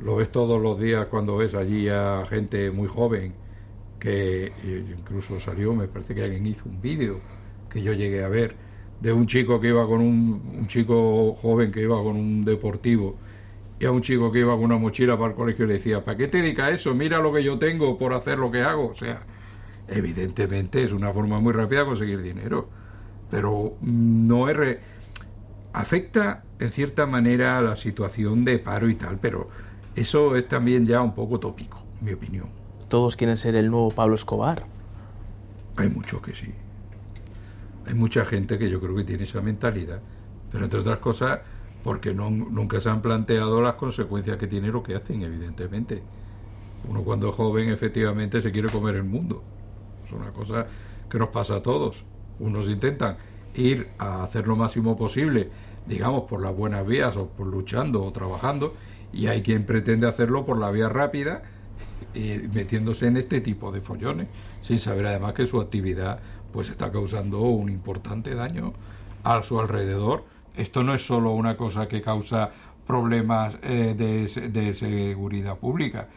Lo 0.00 0.16
ves 0.16 0.30
todos 0.30 0.60
los 0.60 0.78
días 0.80 1.06
cuando 1.06 1.36
ves 1.36 1.54
allí 1.54 1.88
a 1.88 2.24
gente 2.28 2.70
muy 2.70 2.88
joven 2.88 3.34
que 3.98 4.52
incluso 4.98 5.38
salió, 5.38 5.74
me 5.74 5.86
parece 5.88 6.14
que 6.14 6.24
alguien 6.24 6.46
hizo 6.46 6.68
un 6.68 6.80
vídeo 6.80 7.20
que 7.70 7.82
yo 7.82 7.92
llegué 7.92 8.24
a 8.24 8.28
ver 8.28 8.54
de 9.00 9.12
un 9.12 9.26
chico 9.26 9.60
que 9.60 9.68
iba 9.68 9.86
con 9.86 10.00
un, 10.00 10.40
un 10.58 10.66
chico 10.66 11.34
joven 11.40 11.70
que 11.70 11.82
iba 11.82 12.02
con 12.02 12.16
un 12.16 12.44
deportivo 12.44 13.16
y 13.78 13.86
a 13.86 13.90
un 13.90 14.02
chico 14.02 14.30
que 14.30 14.40
iba 14.40 14.54
con 14.54 14.64
una 14.64 14.78
mochila 14.78 15.16
para 15.18 15.30
el 15.30 15.36
colegio 15.36 15.64
y 15.64 15.68
le 15.68 15.74
decía, 15.74 16.04
¿para 16.04 16.16
qué 16.16 16.28
te 16.28 16.38
dedica 16.38 16.70
eso? 16.70 16.94
Mira 16.94 17.18
lo 17.18 17.32
que 17.32 17.42
yo 17.42 17.58
tengo 17.58 17.98
por 17.98 18.14
hacer 18.14 18.38
lo 18.38 18.50
que 18.50 18.62
hago. 18.62 18.88
O 18.88 18.94
sea, 18.94 19.22
evidentemente 19.88 20.82
es 20.82 20.92
una 20.92 21.12
forma 21.12 21.40
muy 21.40 21.52
rápida 21.52 21.80
de 21.80 21.86
conseguir 21.86 22.22
dinero, 22.22 22.68
pero 23.30 23.76
no 23.80 24.48
es... 24.48 24.78
Afecta 25.72 26.44
en 26.60 26.70
cierta 26.70 27.06
manera 27.06 27.60
la 27.60 27.74
situación 27.74 28.44
de 28.44 28.58
paro 28.60 28.88
y 28.88 28.94
tal, 28.94 29.18
pero 29.18 29.48
eso 29.96 30.36
es 30.36 30.46
también 30.46 30.86
ya 30.86 31.02
un 31.02 31.14
poco 31.14 31.40
tópico, 31.40 31.82
en 31.98 32.04
mi 32.04 32.12
opinión. 32.12 32.46
Todos 32.88 33.16
quieren 33.16 33.36
ser 33.36 33.56
el 33.56 33.70
nuevo 33.70 33.90
Pablo 33.90 34.14
Escobar. 34.14 34.64
Hay 35.76 35.88
mucho 35.88 36.22
que 36.22 36.34
sí. 36.34 36.54
Hay 37.86 37.94
mucha 37.94 38.24
gente 38.24 38.56
que 38.56 38.70
yo 38.70 38.80
creo 38.80 38.94
que 38.94 39.04
tiene 39.04 39.24
esa 39.24 39.40
mentalidad, 39.40 40.00
pero 40.52 40.64
entre 40.64 40.80
otras 40.80 40.98
cosas 40.98 41.40
porque 41.84 42.14
no, 42.14 42.30
nunca 42.30 42.80
se 42.80 42.88
han 42.88 43.02
planteado 43.02 43.60
las 43.60 43.74
consecuencias 43.74 44.38
que 44.38 44.46
tiene 44.46 44.68
lo 44.68 44.82
que 44.82 44.94
hacen, 44.94 45.22
evidentemente. 45.22 46.02
Uno 46.88 47.02
cuando 47.02 47.28
es 47.28 47.34
joven 47.34 47.68
efectivamente 47.68 48.40
se 48.40 48.50
quiere 48.50 48.70
comer 48.70 48.96
el 48.96 49.04
mundo. 49.04 49.42
Una 50.14 50.32
cosa 50.32 50.66
que 51.08 51.18
nos 51.18 51.28
pasa 51.28 51.56
a 51.56 51.62
todos. 51.62 52.04
Unos 52.38 52.68
intentan 52.68 53.16
ir 53.54 53.88
a 53.98 54.24
hacer 54.24 54.46
lo 54.48 54.56
máximo 54.56 54.96
posible, 54.96 55.48
digamos, 55.86 56.24
por 56.24 56.42
las 56.42 56.54
buenas 56.54 56.86
vías 56.86 57.16
o 57.16 57.28
por 57.28 57.46
luchando 57.46 58.04
o 58.04 58.12
trabajando, 58.12 58.74
y 59.12 59.28
hay 59.28 59.42
quien 59.42 59.64
pretende 59.64 60.08
hacerlo 60.08 60.44
por 60.44 60.58
la 60.58 60.70
vía 60.70 60.88
rápida, 60.88 61.42
metiéndose 62.52 63.06
en 63.06 63.16
este 63.16 63.40
tipo 63.40 63.70
de 63.72 63.80
follones, 63.80 64.28
sin 64.60 64.78
saber 64.78 65.06
además 65.06 65.34
que 65.34 65.46
su 65.46 65.60
actividad 65.60 66.20
pues 66.52 66.70
está 66.70 66.90
causando 66.92 67.40
un 67.40 67.68
importante 67.68 68.34
daño 68.34 68.72
a 69.24 69.42
su 69.42 69.58
alrededor. 69.58 70.24
Esto 70.56 70.84
no 70.84 70.94
es 70.94 71.04
solo 71.04 71.32
una 71.32 71.56
cosa 71.56 71.88
que 71.88 72.00
causa 72.00 72.50
problemas 72.86 73.56
eh, 73.62 73.94
de, 73.96 74.74
seguridad 74.74 75.58
pública, 75.58 76.08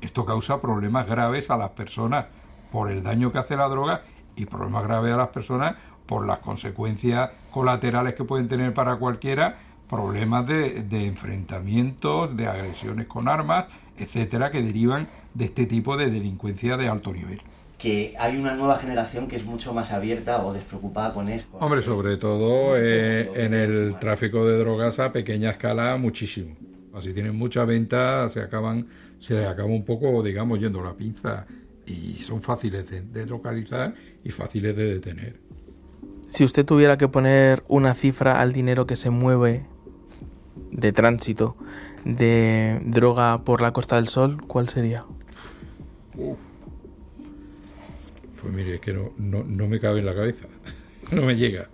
esto 0.00 0.24
causa 0.24 0.60
problemas 0.60 1.06
graves 1.06 1.50
a 1.50 1.56
las 1.56 1.70
personas 1.70 2.26
por 2.70 2.90
el 2.90 3.02
daño 3.02 3.32
que 3.32 3.38
hace 3.38 3.56
la 3.56 3.68
droga 3.68 4.02
y 4.36 4.46
problemas 4.46 4.84
graves 4.84 5.14
a 5.14 5.16
las 5.16 5.28
personas 5.28 5.74
por 6.06 6.26
las 6.26 6.38
consecuencias 6.38 7.30
colaterales 7.50 8.14
que 8.14 8.24
pueden 8.24 8.48
tener 8.48 8.72
para 8.74 8.96
cualquiera, 8.96 9.58
problemas 9.88 10.46
de, 10.46 10.82
de 10.82 11.06
enfrentamientos, 11.06 12.36
de 12.36 12.46
agresiones 12.46 13.06
con 13.06 13.28
armas, 13.28 13.66
etcétera, 13.98 14.50
que 14.50 14.62
derivan 14.62 15.08
de 15.34 15.46
este 15.46 15.66
tipo 15.66 15.96
de 15.96 16.10
delincuencia 16.10 16.76
de 16.76 16.88
alto 16.88 17.12
nivel 17.12 17.42
que 17.78 18.14
hay 18.18 18.36
una 18.36 18.54
nueva 18.54 18.78
generación 18.78 19.28
que 19.28 19.36
es 19.36 19.44
mucho 19.44 19.74
más 19.74 19.92
abierta 19.92 20.44
o 20.44 20.52
despreocupada 20.52 21.12
con 21.12 21.28
esto. 21.28 21.58
Hombre, 21.58 21.82
sobre 21.82 22.16
todo 22.16 22.76
eh, 22.76 23.30
en 23.34 23.52
el 23.52 23.98
tráfico 23.98 24.46
de 24.46 24.58
drogas 24.58 24.98
a 24.98 25.12
pequeña 25.12 25.50
escala, 25.50 25.96
muchísimo. 25.96 26.56
Así 26.94 27.12
tienen 27.12 27.36
mucha 27.36 27.66
venta, 27.66 28.30
se 28.30 28.40
acaban, 28.40 28.86
se 29.18 29.46
acaba 29.46 29.68
un 29.68 29.84
poco, 29.84 30.22
digamos, 30.22 30.58
yendo 30.58 30.82
la 30.82 30.94
pinza 30.94 31.46
y 31.86 32.14
son 32.14 32.42
fáciles 32.42 32.90
de, 32.90 33.02
de 33.02 33.26
localizar 33.26 33.94
y 34.24 34.30
fáciles 34.30 34.76
de 34.76 34.94
detener. 34.94 35.36
Si 36.28 36.44
usted 36.44 36.64
tuviera 36.64 36.98
que 36.98 37.08
poner 37.08 37.62
una 37.68 37.94
cifra 37.94 38.40
al 38.40 38.52
dinero 38.52 38.86
que 38.86 38.96
se 38.96 39.10
mueve 39.10 39.64
de 40.72 40.92
tránsito 40.92 41.56
de 42.04 42.80
droga 42.84 43.44
por 43.44 43.60
la 43.60 43.72
Costa 43.72 43.96
del 43.96 44.08
Sol, 44.08 44.40
¿cuál 44.46 44.68
sería? 44.68 45.04
Uf. 46.16 46.38
Pues 48.40 48.54
mire, 48.54 48.76
es 48.76 48.80
que 48.80 48.92
no, 48.92 49.12
no, 49.16 49.68
me 49.68 49.80
cabe 49.80 50.00
en 50.00 50.06
la 50.06 50.14
cabeza, 50.14 50.46
no 51.12 51.22
me 51.22 51.36
llega. 51.36 51.68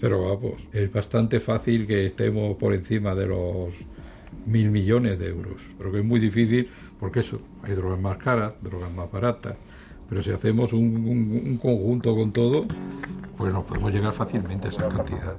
Pero 0.00 0.22
vamos, 0.22 0.60
es 0.72 0.92
bastante 0.92 1.40
fácil 1.40 1.86
que 1.86 2.06
estemos 2.06 2.56
por 2.56 2.74
encima 2.74 3.14
de 3.14 3.26
los 3.26 3.72
mil 4.48 4.70
millones 4.70 5.18
de 5.18 5.28
euros, 5.28 5.60
pero 5.76 5.92
que 5.92 5.98
es 5.98 6.04
muy 6.04 6.20
difícil 6.20 6.68
porque 6.98 7.20
eso, 7.20 7.40
hay 7.62 7.74
drogas 7.74 8.00
más 8.00 8.16
caras, 8.18 8.54
drogas 8.62 8.92
más 8.92 9.10
baratas, 9.10 9.56
pero 10.08 10.22
si 10.22 10.30
hacemos 10.30 10.72
un, 10.72 11.42
un 11.46 11.58
conjunto 11.58 12.16
con 12.16 12.32
todo, 12.32 12.66
pues 13.36 13.52
nos 13.52 13.64
podemos 13.64 13.92
llegar 13.92 14.12
fácilmente 14.12 14.68
a 14.68 14.70
esa 14.70 14.88
cantidad. 14.88 15.36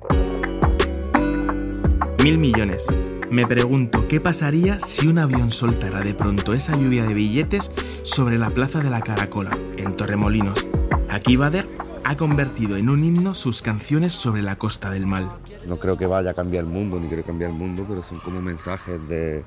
Mil 2.23 2.37
millones. 2.37 2.87
Me 3.31 3.45
pregunto 3.45 4.07
qué 4.07 4.19
pasaría 4.19 4.79
si 4.79 5.07
un 5.07 5.19
avión 5.19 5.51
soltara 5.51 6.01
de 6.01 6.15
pronto 6.15 6.53
esa 6.53 6.75
lluvia 6.75 7.05
de 7.05 7.13
billetes 7.13 7.71
sobre 8.03 8.39
la 8.39 8.49
plaza 8.49 8.79
de 8.79 8.89
la 8.89 9.01
Caracola, 9.01 9.55
en 9.77 9.95
Torremolinos. 9.95 10.65
Aquí 11.09 11.35
Bader 11.35 11.67
ha 12.09 12.17
convertido 12.17 12.75
en 12.75 12.89
un 12.89 13.05
himno 13.05 13.35
sus 13.35 13.61
canciones 13.61 14.13
sobre 14.13 14.41
la 14.41 14.55
costa 14.55 14.89
del 14.89 15.05
mal. 15.05 15.29
No 15.67 15.77
creo 15.77 15.95
que 15.95 16.07
vaya 16.07 16.31
a 16.31 16.33
cambiar 16.33 16.63
el 16.63 16.69
mundo, 16.71 16.99
ni 16.99 17.07
quiero 17.07 17.23
cambiar 17.23 17.51
el 17.51 17.55
mundo, 17.55 17.85
pero 17.87 18.01
son 18.01 18.17
como 18.21 18.41
mensajes 18.41 19.07
de, 19.07 19.43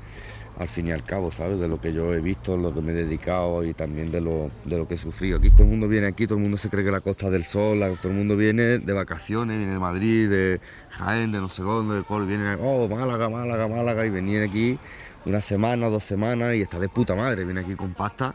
al 0.57 0.69
fin 0.69 0.87
y 0.87 0.93
al 0.93 1.03
cabo, 1.03 1.33
¿sabes? 1.33 1.59
De 1.59 1.67
lo 1.67 1.81
que 1.81 1.93
yo 1.93 2.15
he 2.15 2.21
visto, 2.21 2.57
lo 2.57 2.73
que 2.73 2.81
me 2.81 2.93
he 2.93 2.95
dedicado 2.95 3.65
y 3.65 3.75
también 3.75 4.13
de 4.13 4.21
lo, 4.21 4.53
de 4.65 4.79
lo 4.79 4.87
que 4.87 4.95
he 4.95 4.99
sufrido. 4.99 5.39
Aquí 5.39 5.51
todo 5.51 5.65
el 5.65 5.71
mundo 5.71 5.89
viene 5.89 6.07
aquí, 6.07 6.29
todo 6.29 6.37
el 6.37 6.43
mundo 6.43 6.57
se 6.57 6.71
cree 6.71 6.85
que 6.85 6.93
la 6.93 7.01
Costa 7.01 7.31
del 7.31 7.43
Sol, 7.43 7.81
todo 8.01 8.13
el 8.13 8.19
mundo 8.19 8.37
viene 8.37 8.79
de 8.79 8.93
vacaciones, 8.93 9.57
viene 9.57 9.73
de 9.73 9.81
Madrid, 9.81 10.31
de 10.31 10.61
Jaén, 10.91 11.33
de 11.33 11.41
no 11.41 11.49
sé 11.49 11.65
dónde, 11.65 11.97
de 11.97 12.03
Col, 12.05 12.29
viene, 12.29 12.57
oh, 12.63 12.87
Málaga, 12.87 13.29
Málaga, 13.29 13.67
Málaga, 13.67 14.07
y 14.07 14.11
venían 14.11 14.45
aquí 14.49 14.79
una 15.27 15.41
semana, 15.41 15.89
dos 15.89 16.05
semanas 16.05 16.55
y 16.55 16.63
está 16.63 16.79
de 16.79 16.89
puta 16.89 17.17
madre, 17.17 17.45
viene 17.45 17.63
aquí 17.63 17.75
con 17.75 17.93
pasta, 17.93 18.33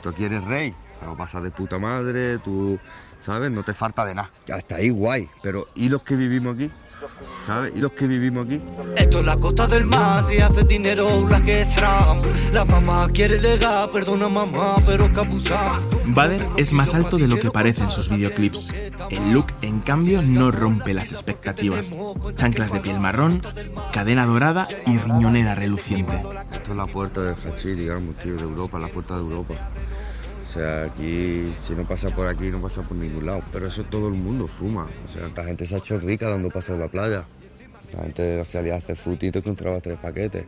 tú 0.00 0.10
aquí 0.10 0.26
eres 0.26 0.44
rey, 0.44 0.72
te 1.00 1.06
lo 1.06 1.16
pasas 1.16 1.42
de 1.42 1.50
puta 1.50 1.80
madre, 1.80 2.38
tú, 2.38 2.78
¿sabes? 3.28 3.50
No 3.50 3.62
te 3.62 3.74
falta 3.74 4.06
de 4.06 4.14
nada. 4.14 4.30
Ya 4.46 4.56
está 4.56 4.76
ahí 4.76 4.88
guay, 4.88 5.28
pero 5.42 5.66
¿y 5.74 5.90
los 5.90 6.00
que 6.02 6.16
vivimos 6.16 6.56
aquí? 6.56 6.70
¿sabes? 7.46 7.72
Y 7.76 7.80
los 7.80 7.92
que 7.92 8.06
vivimos 8.06 8.46
aquí. 8.46 8.58
Esto 8.96 9.20
es 9.20 9.26
la 9.26 9.36
costa 9.36 9.66
del 9.66 9.84
mar, 9.84 10.24
si 10.26 10.38
hace 10.38 10.64
dinero 10.64 11.28
la 11.28 11.40
que 11.42 11.66
será. 11.66 12.16
La 12.54 12.64
mamá 12.64 13.06
quiere 13.12 13.38
legar, 13.38 13.90
perdona 13.90 14.28
mamá, 14.28 14.76
pero 14.86 15.12
capuzá. 15.12 15.78
Bader 16.06 16.46
es 16.56 16.72
más 16.72 16.94
alto 16.94 17.18
de 17.18 17.28
lo 17.28 17.38
que 17.38 17.50
parece 17.50 17.82
en 17.82 17.90
sus 17.90 18.08
videoclips. 18.08 18.72
El 19.10 19.32
look, 19.32 19.52
en 19.60 19.80
cambio, 19.80 20.22
no 20.22 20.50
rompe 20.50 20.94
las 20.94 21.12
expectativas. 21.12 21.90
Chanclas 22.34 22.72
de 22.72 22.80
piel 22.80 22.98
marrón, 22.98 23.42
cadena 23.92 24.24
dorada 24.24 24.68
y 24.86 24.96
riñonera 24.96 25.54
reluciente. 25.54 26.22
Esto 26.50 26.72
es 26.72 26.76
la 26.78 26.86
puerta 26.86 27.20
del 27.20 27.34
hachís, 27.34 27.76
digamos, 27.76 28.16
tío, 28.16 28.36
de 28.36 28.42
Europa, 28.42 28.78
la 28.78 28.88
puerta 28.88 29.14
de 29.16 29.20
Europa. 29.20 29.54
O 30.48 30.50
sea, 30.50 30.84
aquí, 30.84 31.54
si 31.62 31.74
no 31.74 31.84
pasa 31.84 32.08
por 32.08 32.26
aquí, 32.26 32.50
no 32.50 32.62
pasa 32.62 32.80
por 32.80 32.96
ningún 32.96 33.26
lado. 33.26 33.42
Pero 33.52 33.66
eso 33.66 33.84
todo 33.84 34.08
el 34.08 34.14
mundo 34.14 34.46
fuma. 34.46 34.88
O 35.04 35.12
sea, 35.12 35.28
la 35.36 35.44
gente 35.44 35.66
se 35.66 35.74
ha 35.74 35.78
hecho 35.78 36.00
rica 36.00 36.30
dando 36.30 36.48
pasos 36.48 36.76
en 36.76 36.80
la 36.80 36.88
playa. 36.88 37.26
La 37.92 38.02
gente 38.04 38.42
salía 38.46 38.74
a 38.74 38.76
hacer 38.78 38.96
frutito 38.96 39.38
y 39.38 39.40
encontraba 39.40 39.78
tres 39.80 39.98
paquetes. 39.98 40.46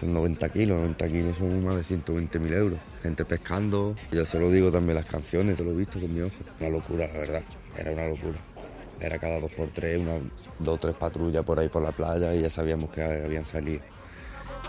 Son 0.00 0.12
90 0.12 0.48
kilos, 0.48 0.78
90 0.78 1.08
kilos 1.08 1.36
son 1.36 1.64
más 1.64 1.76
de 1.76 1.82
120 1.82 2.38
mil 2.38 2.54
euros. 2.54 2.78
Gente 3.02 3.26
pescando. 3.26 3.94
Yo 4.10 4.24
se 4.24 4.40
lo 4.40 4.50
digo 4.50 4.70
también 4.70 4.96
las 4.96 5.06
canciones, 5.06 5.58
te 5.58 5.64
lo 5.64 5.72
he 5.72 5.76
visto 5.76 6.00
con 6.00 6.12
mi 6.12 6.22
ojo. 6.22 6.34
Una 6.60 6.70
locura, 6.70 7.06
la 7.06 7.18
verdad. 7.18 7.42
Era 7.76 7.92
una 7.92 8.08
locura. 8.08 8.38
Era 9.00 9.18
cada 9.18 9.38
dos 9.38 9.52
por 9.52 9.68
tres, 9.68 9.98
una, 9.98 10.14
dos 10.58 10.76
o 10.76 10.78
tres 10.78 10.96
patrullas 10.96 11.44
por 11.44 11.58
ahí 11.58 11.68
por 11.68 11.82
la 11.82 11.92
playa 11.92 12.34
y 12.34 12.40
ya 12.40 12.48
sabíamos 12.48 12.88
que 12.90 13.02
habían 13.02 13.44
salido. 13.44 13.82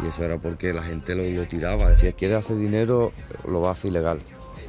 Y 0.03 0.07
eso 0.07 0.23
era 0.23 0.37
porque 0.37 0.73
la 0.73 0.83
gente 0.83 1.15
lo, 1.15 1.23
lo 1.23 1.45
tiraba. 1.47 1.97
Si 1.97 2.11
quieres 2.13 2.37
hacer 2.37 2.57
dinero, 2.57 3.13
lo 3.47 3.61
va 3.61 3.69
a 3.69 3.71
hacer 3.73 3.91
ilegal. 3.91 4.19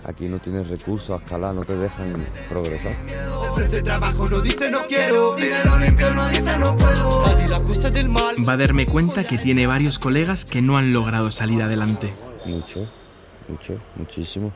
Aquí 0.05 0.29
no 0.29 0.39
tienes 0.39 0.69
recursos 0.69 1.11
a 1.11 1.17
escalar, 1.25 1.53
no 1.53 1.65
te 1.65 1.77
dejan 1.77 2.15
progresar. 2.49 2.95
Va 8.49 8.53
a 8.53 8.57
darme 8.57 8.87
cuenta 8.87 9.25
que 9.25 9.39
tiene 9.39 9.67
varios 9.67 9.99
colegas 9.99 10.45
que 10.45 10.63
no 10.63 10.79
han 10.79 10.93
logrado 10.93 11.33
salir 11.33 11.61
adelante. 11.61 12.15
Mucho, 12.45 12.89
mucho, 13.49 13.81
muchísimo. 13.97 14.53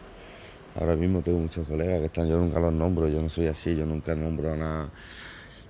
Ahora 0.79 0.95
mismo 0.95 1.21
tengo 1.21 1.41
muchos 1.41 1.67
colegas 1.67 1.99
que 1.99 2.07
están, 2.07 2.29
yo 2.29 2.39
nunca 2.39 2.61
los 2.61 2.73
nombro, 2.73 3.09
yo 3.09 3.21
no 3.21 3.29
soy 3.29 3.49
así, 3.49 3.75
yo 3.75 3.85
nunca 3.87 4.15
nombro 4.15 4.55
nada, 4.55 4.89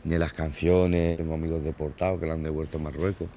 ni 0.04 0.18
las 0.18 0.34
canciones. 0.34 1.16
Tengo 1.16 1.32
amigos 1.32 1.64
deportados 1.64 2.20
que 2.20 2.26
la 2.26 2.34
han 2.34 2.42
devuelto 2.42 2.76
a 2.76 2.82
Marruecos. 2.82 3.28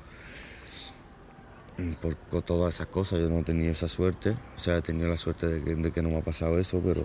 Por 2.31 2.43
todas 2.43 2.75
esas 2.75 2.87
cosas 2.87 3.19
yo 3.19 3.29
no 3.29 3.39
he 3.39 3.43
tenido 3.43 3.71
esa 3.71 3.87
suerte, 3.87 4.35
o 4.55 4.59
sea, 4.59 4.77
he 4.77 4.81
tenido 4.81 5.07
la 5.09 5.17
suerte 5.17 5.47
de 5.47 5.63
que, 5.63 5.75
de 5.75 5.91
que 5.91 6.01
no 6.01 6.09
me 6.09 6.19
ha 6.19 6.21
pasado 6.21 6.59
eso, 6.59 6.79
pero 6.85 7.03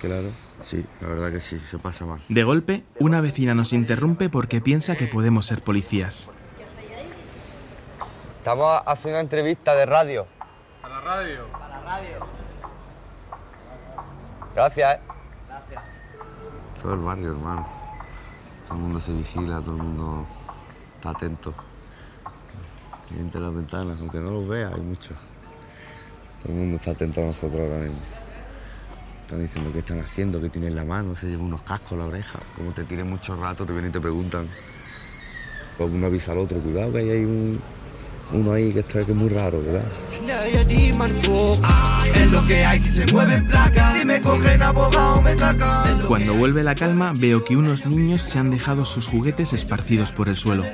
claro, 0.00 0.30
sí, 0.64 0.84
la 1.00 1.08
verdad 1.08 1.32
que 1.32 1.40
sí, 1.40 1.58
se 1.60 1.78
pasa 1.78 2.06
mal. 2.06 2.20
De 2.28 2.42
golpe, 2.42 2.84
una 2.98 3.20
vecina 3.20 3.54
nos 3.54 3.72
interrumpe 3.72 4.30
porque 4.30 4.60
piensa 4.60 4.96
que 4.96 5.06
podemos 5.06 5.44
ser 5.44 5.62
policías. 5.62 6.30
Estamos 8.38 8.80
haciendo 8.86 9.18
una 9.18 9.20
entrevista 9.20 9.74
de 9.74 9.84
radio. 9.84 10.26
¿A 10.82 10.88
la 10.88 11.00
radio? 11.02 11.44
A 11.54 11.68
la 11.68 11.80
radio. 11.82 12.26
Gracias, 14.54 14.96
¿eh? 14.96 15.00
Gracias. 15.46 15.82
Todo 16.82 16.94
el 16.94 17.00
barrio, 17.00 17.32
hermano. 17.32 17.68
Todo 18.66 18.76
el 18.76 18.80
mundo 18.80 18.98
se 18.98 19.12
vigila, 19.12 19.60
todo 19.60 19.76
el 19.76 19.82
mundo 19.82 20.26
está 20.96 21.10
atento. 21.10 21.54
Hay 23.10 23.16
gente 23.18 23.38
en 23.38 23.44
las 23.44 23.54
ventanas, 23.54 23.98
aunque 24.00 24.18
no 24.18 24.30
los 24.30 24.48
vea, 24.48 24.68
hay 24.74 24.80
muchos. 24.80 25.16
Todo 26.42 26.52
el 26.52 26.58
mundo 26.58 26.76
está 26.76 26.92
atento 26.92 27.20
a 27.20 27.26
nosotros 27.26 27.60
ahora 27.60 27.84
mismo. 27.84 28.00
Están 29.22 29.42
diciendo 29.42 29.72
qué 29.72 29.78
están 29.80 30.00
haciendo, 30.00 30.40
qué 30.40 30.48
tienen 30.48 30.70
en 30.70 30.76
la 30.76 30.84
mano, 30.84 31.14
se 31.16 31.28
llevan 31.28 31.46
unos 31.46 31.62
cascos 31.62 31.92
a 31.92 31.96
la 31.96 32.04
oreja. 32.06 32.38
Como 32.56 32.72
te 32.72 32.84
tienen 32.84 33.08
mucho 33.08 33.36
rato, 33.36 33.66
te 33.66 33.72
vienen 33.72 33.90
y 33.90 33.92
te 33.92 34.00
preguntan. 34.00 34.48
O 35.78 35.84
uno 35.84 36.06
avisa 36.06 36.32
al 36.32 36.38
otro, 36.38 36.58
cuidado 36.58 36.92
que 36.92 36.98
ahí 36.98 37.10
hay 37.10 37.24
un, 37.24 37.60
uno 38.32 38.52
ahí 38.52 38.72
que 38.72 38.80
está 38.80 39.04
que 39.04 39.12
es 39.12 39.16
muy 39.16 39.28
raro, 39.28 39.60
¿verdad? 39.60 39.90
Cuando 46.06 46.34
vuelve 46.34 46.62
la 46.62 46.74
calma, 46.74 47.12
veo 47.14 47.44
que 47.44 47.56
unos 47.56 47.86
niños 47.86 48.22
se 48.22 48.38
han 48.38 48.50
dejado 48.50 48.84
sus 48.84 49.08
juguetes 49.08 49.52
esparcidos 49.52 50.12
por 50.12 50.28
el 50.28 50.36
suelo. 50.36 50.64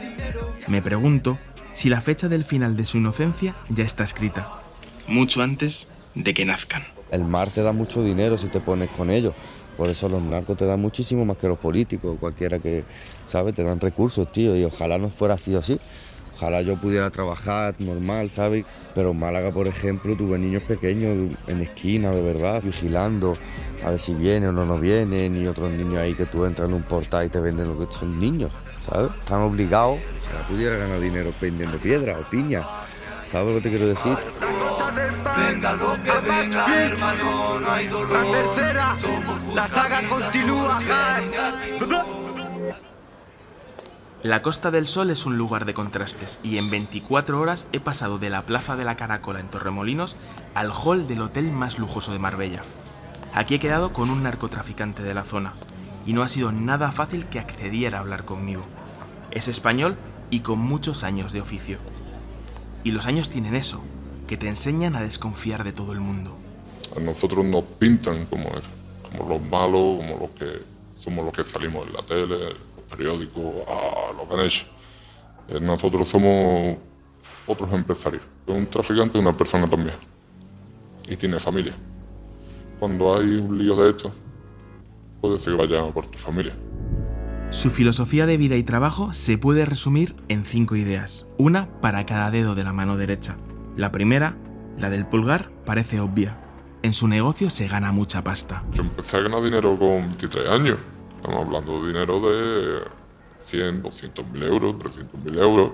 Me 0.67 0.83
pregunto 0.83 1.39
si 1.77 1.91
la 1.91 2.01
fecha 2.01 2.31
del 2.31 2.43
final 2.43 2.75
de 2.75 2.87
su 2.87 2.97
inocencia 2.97 3.55
ya 3.69 3.85
está 3.85 4.03
escrita, 4.03 4.63
mucho 5.09 5.43
antes 5.43 5.87
de 6.15 6.33
que 6.33 6.47
nazcan. 6.47 6.85
El 7.11 7.25
mar 7.25 7.51
te 7.51 7.63
da 7.63 7.73
mucho 7.73 8.03
dinero 8.03 8.39
si 8.39 8.47
te 8.47 8.61
pones 8.61 8.89
con 8.89 9.11
ellos. 9.11 9.35
Por 9.77 9.91
eso 9.91 10.09
los 10.09 10.23
narcos 10.23 10.57
te 10.57 10.65
dan 10.65 10.81
muchísimo 10.81 11.27
más 11.27 11.37
que 11.37 11.49
los 11.49 11.59
políticos, 11.59 12.17
cualquiera 12.19 12.59
que, 12.61 12.83
¿sabes? 13.29 13.55
Te 13.55 13.63
dan 13.63 13.79
recursos, 13.79 14.33
tío, 14.33 14.57
y 14.57 14.65
ojalá 14.65 14.97
no 14.97 15.11
fuera 15.11 15.35
así 15.35 15.55
o 15.55 15.59
así. 15.59 15.79
Ojalá 16.37 16.63
yo 16.63 16.77
pudiera 16.77 17.11
trabajar 17.11 17.75
normal, 17.79 18.31
¿sabes? 18.31 18.65
Pero 18.95 19.11
en 19.11 19.19
Málaga, 19.19 19.51
por 19.51 19.69
ejemplo, 19.69 20.17
tuve 20.17 20.39
niños 20.39 20.63
pequeños 20.63 21.31
en 21.47 21.61
esquina, 21.61 22.11
de 22.11 22.23
verdad, 22.23 22.63
vigilando 22.63 23.35
a 23.85 23.91
ver 23.91 24.01
si 24.01 24.15
viene 24.15 24.49
o 24.49 24.53
no 24.53 24.65
nos 24.65 24.81
vienen, 24.81 25.37
y 25.37 25.47
otros 25.47 25.69
niños 25.75 25.99
ahí 25.99 26.15
que 26.15 26.25
tú 26.25 26.47
entras 26.47 26.71
en 26.71 26.75
un 26.75 26.83
portal 26.85 27.27
y 27.27 27.29
te 27.29 27.39
venden 27.39 27.69
lo 27.69 27.79
que 27.79 27.93
son 27.93 28.19
niños, 28.19 28.51
¿sabes? 28.89 29.11
Están 29.19 29.43
obligados, 29.43 29.99
ojalá 30.37 30.49
pudiera 30.49 30.77
ganar 30.77 31.01
dinero 31.01 31.33
vendiendo 31.41 31.79
piedra 31.79 32.19
o 32.19 32.23
piña, 32.23 32.63
¿sabes 33.31 33.49
lo 33.49 33.55
que 33.55 33.69
te 33.69 33.77
quiero 33.77 33.87
decir? 33.89 34.17
Venga 35.37 35.73
lo 35.75 35.95
que 36.03 36.29
venga, 36.29 36.85
hermano, 36.85 37.61
no 37.61 37.71
hay 37.71 37.87
dolor. 37.89 38.13
La 38.13 38.33
tercera, 38.33 38.97
la 39.55 39.69
saga 39.69 40.03
continúa. 40.09 40.79
La 44.23 44.43
Costa 44.43 44.71
del 44.71 44.87
Sol 44.87 45.11
es 45.11 45.27
un 45.27 45.37
lugar 45.37 45.67
de 45.67 45.75
contrastes 45.75 46.41
y 46.43 46.59
en 46.59 46.71
24 46.71 47.39
horas 47.39 47.69
he 47.73 47.81
pasado 47.81 48.19
de 48.19 48.31
la 48.31 48.43
Plaza 48.43 48.75
de 48.77 48.85
la 48.85 48.97
Caracola 48.97 49.41
en 49.41 49.49
Torremolinos 49.49 50.17
al 50.55 50.73
hall 50.73 51.07
del 51.07 51.21
hotel 51.21 51.53
más 51.53 51.79
lujoso 51.79 52.13
de 52.13 52.19
Marbella. 52.19 52.63
Aquí 53.35 53.55
he 53.55 53.61
quedado 53.61 53.93
con 53.93 54.11
un 54.11 54.23
narcotraficante 54.23 55.03
de 55.03 55.15
la 55.15 55.25
zona 55.25 55.53
y 56.07 56.13
no 56.13 56.23
ha 56.23 56.29
sido 56.29 56.51
nada 56.51 56.91
fácil 56.93 57.27
que 57.27 57.39
accediera 57.39 57.99
a 57.99 58.01
hablar 58.01 58.25
conmigo. 58.25 58.63
Es 59.31 59.49
español 59.49 59.97
y 60.31 60.41
con 60.41 60.59
muchos 60.59 61.05
años 61.05 61.33
de 61.33 61.41
oficio. 61.41 61.79
Y 62.85 62.93
los 62.93 63.07
años 63.07 63.31
tienen 63.31 63.55
eso, 63.55 63.81
que 64.27 64.37
te 64.37 64.49
enseñan 64.49 64.97
a 64.97 65.01
desconfiar 65.01 65.65
de 65.65 65.73
todo 65.73 65.93
el 65.93 66.01
mundo. 66.01 66.37
A 66.97 67.01
nosotros 67.01 67.45
nos 67.45 67.65
pintan 67.65 68.27
como 68.27 68.49
eso, 68.51 68.69
como 69.11 69.29
los 69.29 69.43
malos, 69.43 69.97
como 69.99 70.19
los 70.21 70.31
que 70.31 70.63
somos 70.99 71.25
los 71.25 71.35
que 71.35 71.45
salimos 71.45 71.87
en 71.87 71.93
la 71.93 72.03
tele, 72.03 72.55
periódicos, 72.91 73.45
a 73.69 74.13
lo 74.13 74.29
que. 74.29 74.47
Eh, 75.49 75.61
Nosotros 75.61 76.09
somos 76.09 76.77
otros 77.47 77.73
empresarios. 77.73 78.23
Un 78.47 78.67
traficante 78.67 79.19
es 79.19 79.23
una 79.23 79.37
persona 79.37 79.69
también. 79.69 79.97
Y 81.09 81.17
tiene 81.17 81.39
familia. 81.39 81.75
Cuando 82.81 83.17
hay 83.17 83.37
un 83.37 83.59
lío 83.59 83.77
de 83.77 83.91
esto, 83.91 84.13
puede 85.21 85.39
ser 85.39 85.57
que 85.57 85.67
vaya 85.67 85.93
por 85.93 86.07
tu 86.09 86.19
familia. 86.19 86.55
Su 87.51 87.71
filosofía 87.71 88.27
de 88.27 88.37
vida 88.37 88.57
y 88.57 88.65
trabajo 88.65 89.13
se 89.13 89.39
puede 89.39 89.65
resumir 89.65 90.17
en 90.29 90.45
cinco 90.45 90.75
ideas, 90.75 91.27
una 91.39 91.69
para 91.81 92.05
cada 92.05 92.31
dedo 92.33 92.57
de 92.57 92.65
la 92.65 92.73
mano 92.73 92.97
derecha. 92.97 93.37
La 93.77 93.93
primera, 93.93 94.37
la 94.79 94.91
del 94.91 95.07
pulgar, 95.07 95.51
parece 95.65 96.01
obvia. 96.01 96.37
En 96.83 96.93
su 96.93 97.07
negocio 97.07 97.49
se 97.49 97.69
gana 97.69 97.93
mucha 97.93 98.25
pasta. 98.25 98.63
Yo 98.73 98.83
empecé 98.83 99.17
a 99.17 99.21
ganar 99.21 99.43
dinero 99.43 99.79
con 99.79 100.03
23 100.09 100.49
años. 100.49 100.79
Estamos 101.17 101.47
hablando 101.47 101.81
de 101.81 101.89
dinero 101.89 102.21
de 102.21 102.81
100, 103.39 103.83
200 103.83 104.27
mil 104.27 104.43
euros, 104.43 104.79
300 104.81 105.21
mil 105.25 105.39
euros. 105.39 105.71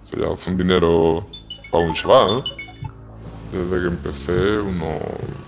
O 0.00 0.04
sea, 0.04 0.34
ya 0.34 0.52
dinero 0.52 1.26
para 1.70 1.84
un 1.84 1.94
chaval. 1.94 2.38
¿eh? 2.38 2.65
Desde 3.52 3.80
que 3.80 3.86
empecé, 3.86 4.58
unos 4.58 5.00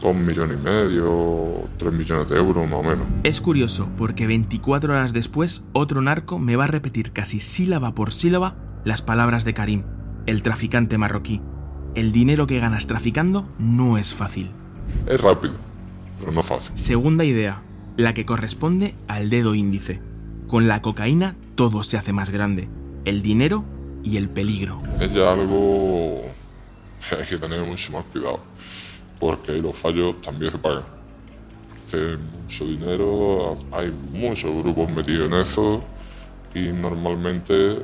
2 0.02 0.14
millones 0.14 0.58
y 0.60 0.64
medio, 0.64 1.68
3 1.78 1.92
millones 1.92 2.28
de 2.28 2.36
euros 2.36 2.68
más 2.68 2.78
o 2.78 2.82
menos. 2.82 3.06
Es 3.24 3.40
curioso 3.40 3.88
porque 3.96 4.26
24 4.26 4.92
horas 4.92 5.12
después 5.12 5.64
otro 5.72 6.00
narco 6.00 6.38
me 6.38 6.56
va 6.56 6.64
a 6.64 6.68
repetir 6.68 7.12
casi 7.12 7.40
sílaba 7.40 7.94
por 7.94 8.12
sílaba 8.12 8.56
las 8.84 9.02
palabras 9.02 9.44
de 9.44 9.54
Karim, 9.54 9.82
el 10.26 10.42
traficante 10.42 10.98
marroquí. 10.98 11.40
El 11.94 12.12
dinero 12.12 12.46
que 12.46 12.60
ganas 12.60 12.86
traficando 12.86 13.48
no 13.58 13.98
es 13.98 14.14
fácil. 14.14 14.50
Es 15.06 15.20
rápido, 15.20 15.54
pero 16.20 16.32
no 16.32 16.42
fácil. 16.42 16.78
Segunda 16.78 17.24
idea, 17.24 17.62
la 17.96 18.14
que 18.14 18.24
corresponde 18.24 18.94
al 19.08 19.30
dedo 19.30 19.54
índice. 19.54 20.00
Con 20.46 20.68
la 20.68 20.80
cocaína 20.80 21.36
todo 21.56 21.82
se 21.82 21.98
hace 21.98 22.12
más 22.12 22.30
grande, 22.30 22.68
el 23.04 23.22
dinero 23.22 23.64
y 24.04 24.16
el 24.16 24.28
peligro. 24.28 24.80
Es 25.00 25.12
ya 25.12 25.32
algo 25.32 26.27
hay 27.18 27.24
que 27.24 27.38
tener 27.38 27.62
mucho 27.64 27.92
más 27.92 28.04
cuidado, 28.06 28.40
porque 29.18 29.52
los 29.52 29.76
fallos 29.76 30.20
también 30.22 30.50
se 30.50 30.58
pagan. 30.58 30.84
Hace 31.76 32.16
mucho 32.16 32.64
dinero, 32.64 33.56
hay 33.72 33.90
muchos 34.12 34.54
grupos 34.62 34.90
metidos 34.90 35.30
en 35.32 35.34
eso 35.38 35.82
y 36.54 36.60
normalmente 36.68 37.78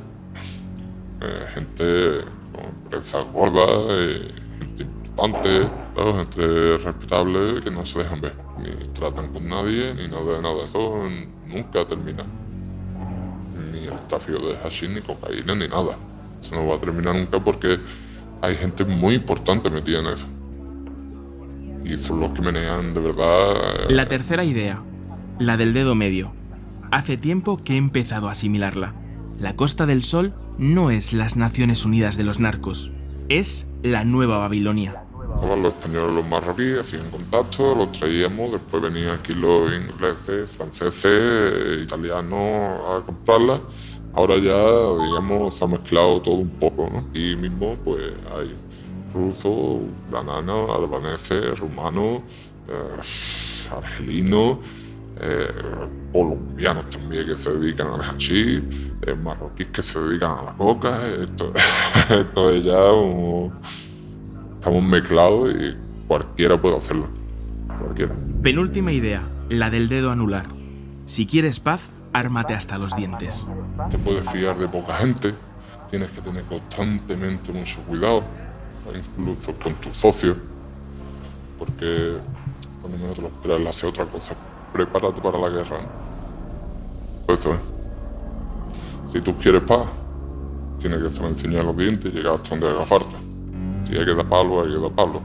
eh, 1.21 1.47
gente 1.55 2.25
con 2.53 2.65
empresas 2.65 3.27
gordas, 3.33 3.87
eh, 3.89 4.31
gente 4.59 4.83
importante, 4.83 5.69
¿sabes? 5.95 6.17
gente 6.17 6.79
respetable 6.79 7.61
que 7.63 7.71
no 7.71 7.87
se 7.87 7.99
dejan 8.01 8.21
ver, 8.21 8.35
ni 8.59 8.71
tratan 8.89 9.33
con 9.33 9.49
nadie, 9.49 9.95
ni 9.95 10.09
nada 10.09 10.37
de 10.37 10.43
nada. 10.43 10.65
Eso 10.65 11.03
nunca 11.47 11.87
termina. 11.87 12.25
Ni 13.73 13.85
el 13.87 14.07
tráfico 14.09 14.39
de 14.41 14.57
hashish, 14.57 14.91
ni 14.91 15.01
cocaína, 15.01 15.55
ni 15.55 15.69
nada. 15.69 15.97
Eso 16.43 16.55
no 16.57 16.67
va 16.67 16.77
a 16.77 16.81
terminar 16.81 17.15
nunca 17.15 17.39
porque 17.39 17.79
hay 18.45 18.57
gente 18.57 18.85
muy 18.85 19.15
importante 19.15 19.71
metida 19.71 20.01
en 20.01 20.07
eso. 20.07 20.25
Y 21.85 21.99
son 21.99 22.21
los 22.21 22.33
que 22.33 22.43
menean 22.43 22.95
de 22.95 23.01
verdad. 23.01 23.85
eh, 23.91 23.93
La 23.93 24.07
tercera 24.09 24.45
idea, 24.45 24.83
la 25.39 25.57
del 25.57 25.75
dedo 25.75 25.95
medio. 25.95 26.33
Hace 26.91 27.17
tiempo 27.17 27.57
que 27.59 27.75
he 27.75 27.77
empezado 27.77 28.29
a 28.29 28.33
asimilarla. 28.33 28.95
La 29.39 29.55
Costa 29.57 29.85
del 29.85 30.03
Sol 30.05 30.33
no 30.59 30.91
es 30.91 31.13
las 31.13 31.37
Naciones 31.37 31.85
Unidas 31.85 32.17
de 32.17 32.25
los 32.25 32.39
narcos, 32.39 32.91
es 33.29 33.67
la 33.83 34.05
Nueva 34.05 34.39
Babilonia. 34.39 35.03
Estaban 35.35 35.63
los 35.63 35.75
españoles, 35.75 36.15
los 36.15 36.29
marroquíes, 36.29 36.79
hacían 36.81 37.11
contacto, 37.11 37.75
los 37.75 37.91
traíamos, 37.93 38.53
después 38.53 38.83
venían 38.83 39.11
aquí 39.11 39.35
los 39.35 39.71
ingleses, 39.73 40.49
franceses, 40.57 41.83
italianos 41.83 42.81
a 42.89 43.03
comprarlas. 43.05 43.61
Ahora 44.17 44.37
ya, 44.37 45.05
digamos, 45.07 45.55
se 45.55 45.65
ha 45.65 45.67
mezclado 45.67 46.23
todo 46.23 46.37
un 46.37 46.51
poco, 46.51 46.89
¿no? 46.91 47.05
Y 47.19 47.35
mismo, 47.35 47.77
pues, 47.85 48.13
hay 48.37 48.55
rusos, 49.13 49.83
ucranianos, 50.09 50.71
albaneses, 50.71 51.59
rumanos, 51.59 52.23
eh, 52.69 53.71
argelinos, 53.71 54.59
eh, 55.21 55.49
colombianos 56.13 56.89
también 56.91 57.27
que 57.27 57.37
se 57.37 57.53
dedican 57.53 57.89
al 57.89 58.03
hachís, 58.03 58.63
eh, 59.07 59.15
marroquíes 59.23 59.69
que 59.69 59.83
se 59.83 60.01
dedican 60.01 60.39
a 60.39 60.43
la 60.43 60.53
coca. 60.53 61.09
Esto, 61.09 61.53
esto 62.11 62.51
es 62.51 62.65
ya 62.65 62.79
estamos 64.55 64.83
mezclados 64.83 65.55
y 65.55 65.75
cualquiera 66.07 66.61
puede 66.61 66.77
hacerlo. 66.77 67.09
Cualquiera. 67.81 68.15
Penúltima 68.43 68.93
idea, 68.93 69.23
la 69.49 69.71
del 69.71 69.89
dedo 69.89 70.11
anular. 70.11 70.47
Si 71.07 71.27
quieres 71.27 71.61
paz, 71.61 71.91
ármate 72.13 72.55
hasta 72.55 72.79
los 72.79 72.97
dientes. 72.97 73.47
Te 73.91 73.99
puedes 73.99 74.29
fiar 74.31 74.57
de 74.57 74.67
poca 74.69 74.97
gente, 74.97 75.35
tienes 75.91 76.11
que 76.11 76.23
tener 76.23 76.43
constantemente 76.45 77.53
mucho 77.53 77.79
cuidado, 77.87 78.23
incluso 78.95 79.53
con 79.63 79.75
tus 79.75 79.97
socios, 79.97 80.37
porque 81.59 82.17
cuando 82.81 82.99
menos 82.99 83.17
te 83.17 83.23
lo 83.23 83.29
esperas, 83.29 83.61
le 83.61 83.69
hace 83.69 83.87
otra 83.87 84.07
cosa. 84.07 84.35
Prepárate 84.73 85.21
para 85.21 85.39
la 85.39 85.49
guerra. 85.51 85.79
¿no? 85.83 87.35
Eso 87.35 87.55
es. 87.55 87.61
Si 89.13 89.21
tú 89.21 89.37
quieres 89.37 89.63
paz, 89.63 89.87
tienes 90.81 91.03
que 91.03 91.11
saber 91.11 91.33
enseñar 91.33 91.65
los 91.65 91.77
dientes 91.77 92.13
y 92.13 92.17
llegar 92.17 92.37
hasta 92.37 92.51
donde 92.51 92.69
haga 92.69 92.87
falta. 92.87 93.17
Si 93.87 93.97
hay 93.97 94.05
que 94.05 94.15
dar 94.15 94.27
palo, 94.27 94.63
hay 94.63 94.73
que 94.73 94.79
dar 94.79 94.91
palo. 94.91 95.21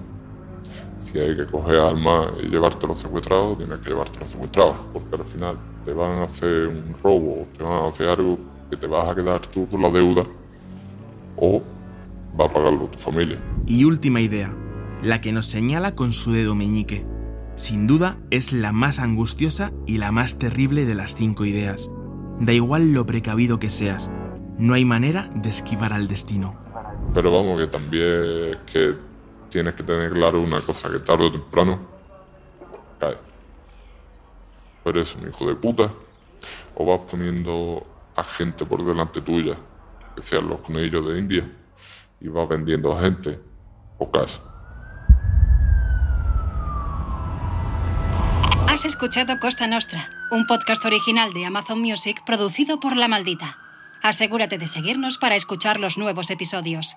Si 1.12 1.18
hay 1.18 1.36
que 1.36 1.46
coger 1.46 1.78
armas 1.78 2.34
y 2.44 2.50
llevártelo 2.50 2.94
secuestrado, 2.94 3.56
tienes 3.56 3.80
que 3.80 3.90
llevártelo 3.90 4.28
secuestrado, 4.28 4.76
porque 4.94 5.16
al 5.16 5.26
final 5.26 5.58
te 5.86 5.94
van 5.94 6.20
a 6.20 6.24
hacer 6.24 6.68
un 6.68 6.96
robo, 7.02 7.48
te 7.58 7.64
van 7.64 7.74
a 7.74 7.88
hacer 7.88 8.10
algo 8.10 8.38
que 8.70 8.78
te 8.78 8.86
vas 8.86 9.10
a 9.10 9.16
quedar 9.16 9.42
tú 9.48 9.68
con 9.68 9.82
la 9.82 9.90
deuda 9.90 10.24
o 11.38 11.64
va 12.40 12.46
a 12.46 12.54
pagarlo 12.54 12.86
tu 12.86 13.00
familia. 13.00 13.40
Y 13.66 13.86
última 13.86 14.22
idea, 14.22 14.54
la 15.04 15.20
que 15.20 15.32
nos 15.32 15.48
señala 15.48 15.96
con 15.96 16.14
su 16.14 16.32
dedo 16.32 16.54
meñique. 16.54 17.06
Sin 17.56 17.88
duda 17.88 18.18
es 18.30 18.54
la 18.54 18.72
más 18.72 19.00
angustiosa 19.00 19.72
y 19.86 19.98
la 19.98 20.12
más 20.12 20.38
terrible 20.38 20.86
de 20.86 20.96
las 20.96 21.16
cinco 21.16 21.46
ideas. 21.46 21.92
Da 22.40 22.54
igual 22.54 22.94
lo 22.94 23.06
precavido 23.06 23.58
que 23.60 23.70
seas, 23.70 24.12
no 24.60 24.76
hay 24.76 24.86
manera 24.86 25.30
de 25.36 25.50
esquivar 25.50 25.92
al 25.92 26.08
destino. 26.08 26.56
Pero 27.14 27.32
vamos, 27.32 27.60
que 27.60 27.68
también 27.68 28.52
es 28.52 28.58
que 28.72 29.09
tienes 29.50 29.74
que 29.74 29.84
tener 29.84 30.12
claro 30.12 30.42
una 30.42 30.62
cosa, 30.62 30.90
que 30.90 31.00
tarde 31.00 31.26
o 31.26 31.32
temprano 31.32 31.80
cae. 33.00 33.18
Pero 34.84 35.02
es 35.02 35.16
un 35.16 35.28
hijo 35.28 35.48
de 35.48 35.56
puta, 35.56 35.92
o 36.76 36.86
vas 36.86 37.02
poniendo 37.10 37.86
a 38.16 38.24
gente 38.24 38.66
por 38.66 38.86
delante 38.86 39.22
tuya, 39.22 39.56
que 40.16 40.22
sean 40.22 40.48
los 40.48 40.60
conejillos 40.62 41.08
de 41.08 41.20
India, 41.20 41.52
y 42.22 42.28
vas 42.28 42.48
vendiendo 42.48 42.98
a 42.98 43.02
gente, 43.02 43.40
o 43.98 44.10
caes. 44.10 44.40
Has 48.68 48.86
escuchado 48.86 49.40
Costa 49.40 49.68
Nostra, 49.68 50.10
un 50.32 50.46
podcast 50.46 50.86
original 50.86 51.34
de 51.34 51.46
Amazon 51.46 51.82
Music 51.82 52.24
producido 52.26 52.80
por 52.80 52.96
La 52.96 53.08
Maldita. 53.08 53.58
Asegúrate 54.02 54.58
de 54.58 54.68
seguirnos 54.68 55.18
para 55.18 55.36
escuchar 55.36 55.80
los 55.80 55.98
nuevos 55.98 56.30
episodios. 56.30 56.96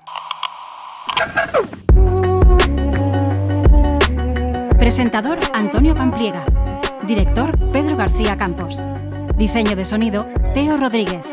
Presentador 4.82 5.38
Antonio 5.52 5.94
Pampliega. 5.94 6.44
Director 7.06 7.56
Pedro 7.70 7.96
García 7.96 8.36
Campos. 8.36 8.84
Diseño 9.36 9.76
de 9.76 9.84
sonido 9.84 10.26
Teo 10.54 10.76
Rodríguez. 10.76 11.24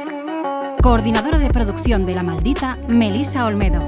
Coordinadora 0.84 1.40
de 1.40 1.50
producción 1.50 2.06
de 2.06 2.14
La 2.14 2.22
Maldita 2.22 2.78
Melissa 2.88 3.48
Olmedo. 3.48 3.80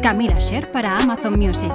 Camila 0.00 0.38
Sher 0.38 0.70
para 0.70 0.96
Amazon 0.96 1.36
Music. 1.36 1.72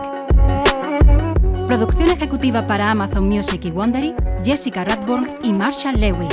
Producción 1.67 2.07
ejecutiva 2.07 2.65
para 2.67 2.89
Amazon 2.89 3.25
Music 3.25 3.65
y 3.65 3.71
Wondery, 3.71 4.15
Jessica 4.45 4.85
Radburn 4.85 5.27
y 5.43 5.51
Marshall 5.51 5.99
Lewy. 5.99 6.29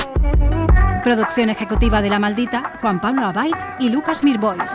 Producción 1.03 1.49
ejecutiva 1.49 2.01
de 2.01 2.11
La 2.11 2.19
Maldita, 2.19 2.79
Juan 2.79 3.01
Pablo 3.01 3.25
Abait 3.25 3.57
y 3.77 3.89
Lucas 3.89 4.23
Mirbois. 4.23 4.71